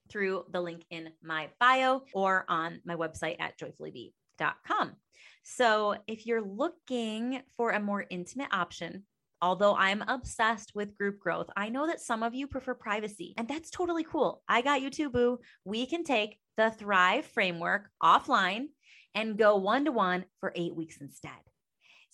through 0.09 0.45
the 0.51 0.61
link 0.61 0.83
in 0.89 1.09
my 1.23 1.49
bio 1.59 2.01
or 2.13 2.45
on 2.47 2.79
my 2.85 2.95
website 2.95 3.37
at 3.39 3.57
joyfullybee.com. 3.57 4.93
So 5.43 5.95
if 6.07 6.25
you're 6.25 6.41
looking 6.41 7.41
for 7.57 7.71
a 7.71 7.79
more 7.79 8.05
intimate 8.09 8.49
option, 8.51 9.03
although 9.41 9.75
I'm 9.75 10.03
obsessed 10.07 10.73
with 10.73 10.97
group 10.97 11.19
growth, 11.19 11.49
I 11.55 11.69
know 11.69 11.87
that 11.87 12.01
some 12.01 12.23
of 12.23 12.33
you 12.33 12.47
prefer 12.47 12.73
privacy, 12.73 13.33
and 13.37 13.47
that's 13.47 13.69
totally 13.69 14.03
cool. 14.03 14.41
I 14.47 14.61
got 14.61 14.81
you 14.81 14.89
too, 14.89 15.09
boo. 15.09 15.39
We 15.63 15.85
can 15.85 16.03
take 16.03 16.39
the 16.57 16.71
Thrive 16.71 17.25
framework 17.25 17.89
offline 18.01 18.67
and 19.13 19.37
go 19.37 19.57
one 19.57 19.85
to 19.85 19.91
one 19.91 20.25
for 20.39 20.51
eight 20.55 20.75
weeks 20.75 20.97
instead. 20.99 21.31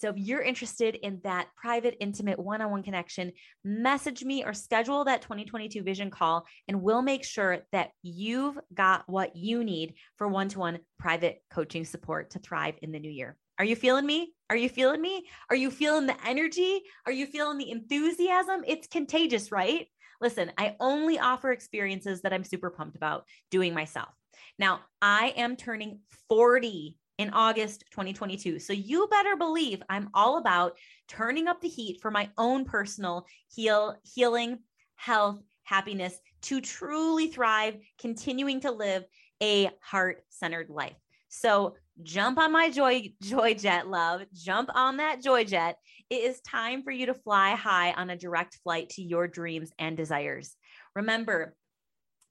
So 0.02 0.10
if 0.10 0.18
you're 0.18 0.42
interested 0.42 0.96
in 0.96 1.22
that 1.24 1.50
private, 1.56 1.96
intimate 2.00 2.40
one 2.40 2.60
on 2.60 2.72
one 2.72 2.82
connection, 2.82 3.34
message 3.64 4.24
me 4.24 4.44
or 4.44 4.52
schedule 4.52 5.06
that 5.06 5.22
2022 5.22 5.84
vision 5.84 6.10
call, 6.10 6.48
and 6.68 6.82
we'll 6.82 7.04
make 7.04 7.24
sure 7.24 7.60
that 7.72 7.92
you've 8.02 8.58
got 8.74 9.04
what 9.06 9.36
you 9.36 9.64
need 9.64 9.94
for 10.18 10.28
one 10.28 10.50
to 10.50 10.58
one 10.58 10.80
private 10.98 11.44
coaching 11.52 11.86
support 11.86 12.32
to 12.32 12.40
thrive 12.40 12.74
in 12.82 12.92
the 12.92 12.98
new 12.98 13.12
year. 13.12 13.38
Are 13.60 13.66
you 13.66 13.76
feeling 13.76 14.08
me? 14.08 14.34
Are 14.50 14.56
you 14.56 14.70
feeling 14.70 15.04
me? 15.04 15.28
Are 15.52 15.56
you 15.56 15.70
feeling 15.70 16.08
the 16.08 16.18
energy? 16.26 16.82
Are 17.06 17.12
you 17.12 17.28
feeling 17.28 17.60
the 17.60 17.70
enthusiasm? 17.70 18.64
It's 18.66 18.88
contagious, 18.88 19.52
right? 19.52 19.86
Listen, 20.20 20.52
I 20.58 20.78
only 20.80 21.20
offer 21.20 21.52
experiences 21.52 22.24
that 22.24 22.34
I'm 22.34 22.44
super 22.44 22.72
pumped 22.72 22.96
about 22.96 23.26
doing 23.52 23.76
myself. 23.76 24.10
Now, 24.58 24.80
I 25.00 25.36
am 25.38 25.58
turning 25.58 26.00
40 26.28 26.98
in 27.22 27.30
August 27.30 27.84
2022. 27.92 28.58
So 28.58 28.74
you 28.74 29.08
better 29.12 29.36
believe 29.36 29.84
I'm 29.88 30.10
all 30.16 30.40
about 30.40 30.76
turning 31.08 31.48
up 31.48 31.62
the 31.62 31.68
heat 31.68 32.00
for 32.02 32.10
my 32.10 32.30
own 32.36 32.66
personal 32.66 33.28
heal, 33.48 33.96
healing, 34.04 34.58
health, 34.96 35.38
happiness 35.62 36.20
to 36.42 36.60
truly 36.62 37.28
thrive, 37.28 37.78
continuing 38.00 38.60
to 38.62 38.72
live 38.72 39.04
a 39.42 39.70
heart-centered 39.82 40.70
life. 40.72 40.96
So 41.30 41.76
jump 42.02 42.40
on 42.40 42.52
my 42.52 42.72
joy 42.72 43.14
joy 43.22 43.54
jet 43.54 43.88
love, 43.88 44.24
jump 44.34 44.72
on 44.74 44.98
that 44.98 45.22
joy 45.22 45.44
jet. 45.44 45.78
It 46.10 46.24
is 46.24 46.42
time 46.42 46.82
for 46.82 46.92
you 46.92 47.06
to 47.06 47.14
fly 47.14 47.52
high 47.52 47.92
on 47.92 48.10
a 48.10 48.18
direct 48.18 48.58
flight 48.64 48.90
to 48.90 49.04
your 49.04 49.28
dreams 49.28 49.72
and 49.78 49.96
desires. 49.96 50.56
Remember, 50.96 51.56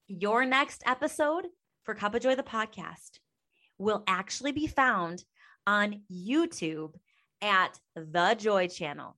your 0.08 0.44
next 0.44 0.82
episode 0.84 1.46
for 1.84 1.94
Cup 1.94 2.16
of 2.16 2.22
Joy 2.22 2.34
the 2.34 2.42
podcast 2.42 3.20
will 3.80 4.04
actually 4.06 4.52
be 4.52 4.66
found 4.66 5.24
on 5.66 6.02
YouTube 6.12 6.94
at 7.42 7.78
The 7.96 8.36
Joy 8.38 8.68
Channel. 8.68 9.16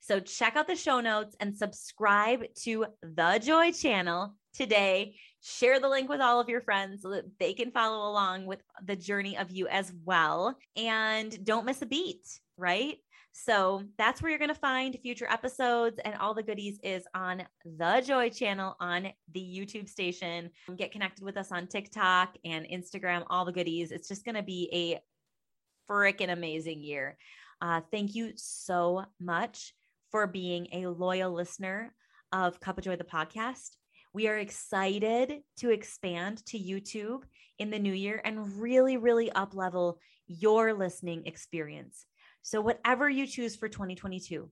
So 0.00 0.18
check 0.18 0.56
out 0.56 0.66
the 0.66 0.76
show 0.76 1.00
notes 1.00 1.36
and 1.40 1.56
subscribe 1.56 2.42
to 2.62 2.86
The 3.02 3.40
Joy 3.42 3.72
Channel 3.72 4.34
today. 4.54 5.16
Share 5.42 5.78
the 5.78 5.88
link 5.88 6.08
with 6.08 6.20
all 6.20 6.40
of 6.40 6.48
your 6.48 6.62
friends 6.62 7.02
so 7.02 7.10
that 7.10 7.24
they 7.38 7.52
can 7.52 7.70
follow 7.70 8.10
along 8.10 8.46
with 8.46 8.60
the 8.84 8.96
journey 8.96 9.36
of 9.36 9.50
you 9.50 9.68
as 9.68 9.92
well. 10.04 10.56
And 10.76 11.44
don't 11.44 11.66
miss 11.66 11.82
a 11.82 11.86
beat, 11.86 12.26
right? 12.56 12.96
So 13.32 13.84
that's 13.96 14.20
where 14.20 14.30
you're 14.30 14.38
going 14.38 14.48
to 14.48 14.54
find 14.54 14.98
future 15.02 15.28
episodes 15.30 15.98
and 16.04 16.14
all 16.16 16.34
the 16.34 16.42
goodies 16.42 16.78
is 16.82 17.04
on 17.14 17.44
the 17.64 18.02
Joy 18.04 18.28
channel 18.28 18.76
on 18.80 19.08
the 19.32 19.40
YouTube 19.40 19.88
station. 19.88 20.50
Get 20.76 20.92
connected 20.92 21.24
with 21.24 21.36
us 21.36 21.52
on 21.52 21.66
TikTok 21.66 22.36
and 22.44 22.66
Instagram, 22.66 23.24
all 23.30 23.44
the 23.44 23.52
goodies. 23.52 23.92
It's 23.92 24.08
just 24.08 24.24
going 24.24 24.34
to 24.34 24.42
be 24.42 24.68
a 24.72 25.90
freaking 25.90 26.32
amazing 26.32 26.82
year. 26.82 27.16
Uh, 27.62 27.80
thank 27.90 28.14
you 28.14 28.32
so 28.36 29.04
much 29.20 29.74
for 30.10 30.26
being 30.26 30.66
a 30.72 30.88
loyal 30.88 31.32
listener 31.32 31.94
of 32.32 32.60
Cup 32.60 32.78
of 32.78 32.84
Joy, 32.84 32.96
the 32.96 33.04
podcast. 33.04 33.76
We 34.12 34.26
are 34.26 34.38
excited 34.38 35.40
to 35.58 35.70
expand 35.70 36.44
to 36.46 36.58
YouTube 36.58 37.22
in 37.58 37.70
the 37.70 37.78
new 37.78 37.92
year 37.92 38.20
and 38.24 38.60
really, 38.60 38.96
really 38.96 39.30
up 39.30 39.54
level 39.54 40.00
your 40.26 40.74
listening 40.74 41.26
experience. 41.26 42.06
So, 42.42 42.60
whatever 42.60 43.08
you 43.08 43.26
choose 43.26 43.56
for 43.56 43.68
2022, 43.68 44.48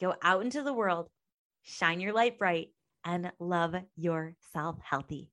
go 0.00 0.14
out 0.22 0.42
into 0.42 0.62
the 0.62 0.72
world, 0.72 1.08
shine 1.62 2.00
your 2.00 2.12
light 2.12 2.38
bright, 2.38 2.68
and 3.04 3.30
love 3.38 3.74
yourself 3.96 4.78
healthy. 4.82 5.30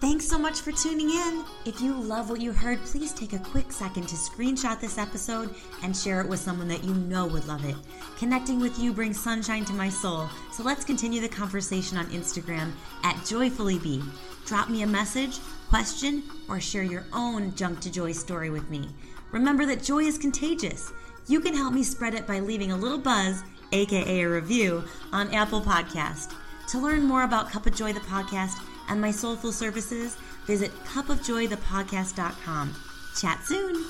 Thanks 0.00 0.28
so 0.28 0.38
much 0.38 0.60
for 0.60 0.72
tuning 0.72 1.08
in. 1.08 1.44
If 1.64 1.80
you 1.80 1.94
love 1.94 2.28
what 2.28 2.40
you 2.40 2.52
heard, 2.52 2.78
please 2.80 3.12
take 3.12 3.32
a 3.32 3.38
quick 3.38 3.72
second 3.72 4.06
to 4.08 4.16
screenshot 4.16 4.78
this 4.78 4.98
episode 4.98 5.54
and 5.82 5.96
share 5.96 6.20
it 6.20 6.28
with 6.28 6.40
someone 6.40 6.68
that 6.68 6.84
you 6.84 6.92
know 6.94 7.26
would 7.26 7.46
love 7.46 7.64
it. 7.64 7.76
Connecting 8.18 8.60
with 8.60 8.78
you 8.78 8.92
brings 8.92 9.18
sunshine 9.18 9.64
to 9.64 9.72
my 9.72 9.88
soul, 9.88 10.28
so 10.52 10.62
let's 10.62 10.84
continue 10.84 11.20
the 11.20 11.28
conversation 11.28 11.96
on 11.96 12.06
Instagram 12.06 12.72
at 13.02 13.16
JoyfullyBe. 13.16 14.04
Drop 14.44 14.68
me 14.68 14.82
a 14.82 14.86
message, 14.86 15.38
question, 15.70 16.22
or 16.48 16.60
share 16.60 16.82
your 16.82 17.06
own 17.14 17.54
Junk 17.54 17.80
to 17.80 17.90
Joy 17.90 18.12
story 18.12 18.50
with 18.50 18.68
me. 18.68 18.90
Remember 19.34 19.66
that 19.66 19.82
joy 19.82 20.04
is 20.04 20.16
contagious. 20.16 20.92
You 21.26 21.40
can 21.40 21.54
help 21.54 21.74
me 21.74 21.82
spread 21.82 22.14
it 22.14 22.24
by 22.24 22.38
leaving 22.38 22.70
a 22.70 22.76
little 22.76 22.98
buzz, 22.98 23.42
aka 23.72 24.22
a 24.22 24.28
review, 24.28 24.84
on 25.12 25.34
Apple 25.34 25.60
Podcast. 25.60 26.32
To 26.68 26.78
learn 26.78 27.02
more 27.02 27.24
about 27.24 27.50
Cup 27.50 27.66
of 27.66 27.74
Joy 27.74 27.92
the 27.92 27.98
podcast 27.98 28.64
and 28.88 29.00
my 29.00 29.10
soulful 29.10 29.50
services, 29.50 30.16
visit 30.46 30.70
cupofjoythepodcast.com. 30.84 32.74
Chat 33.20 33.44
soon. 33.44 33.84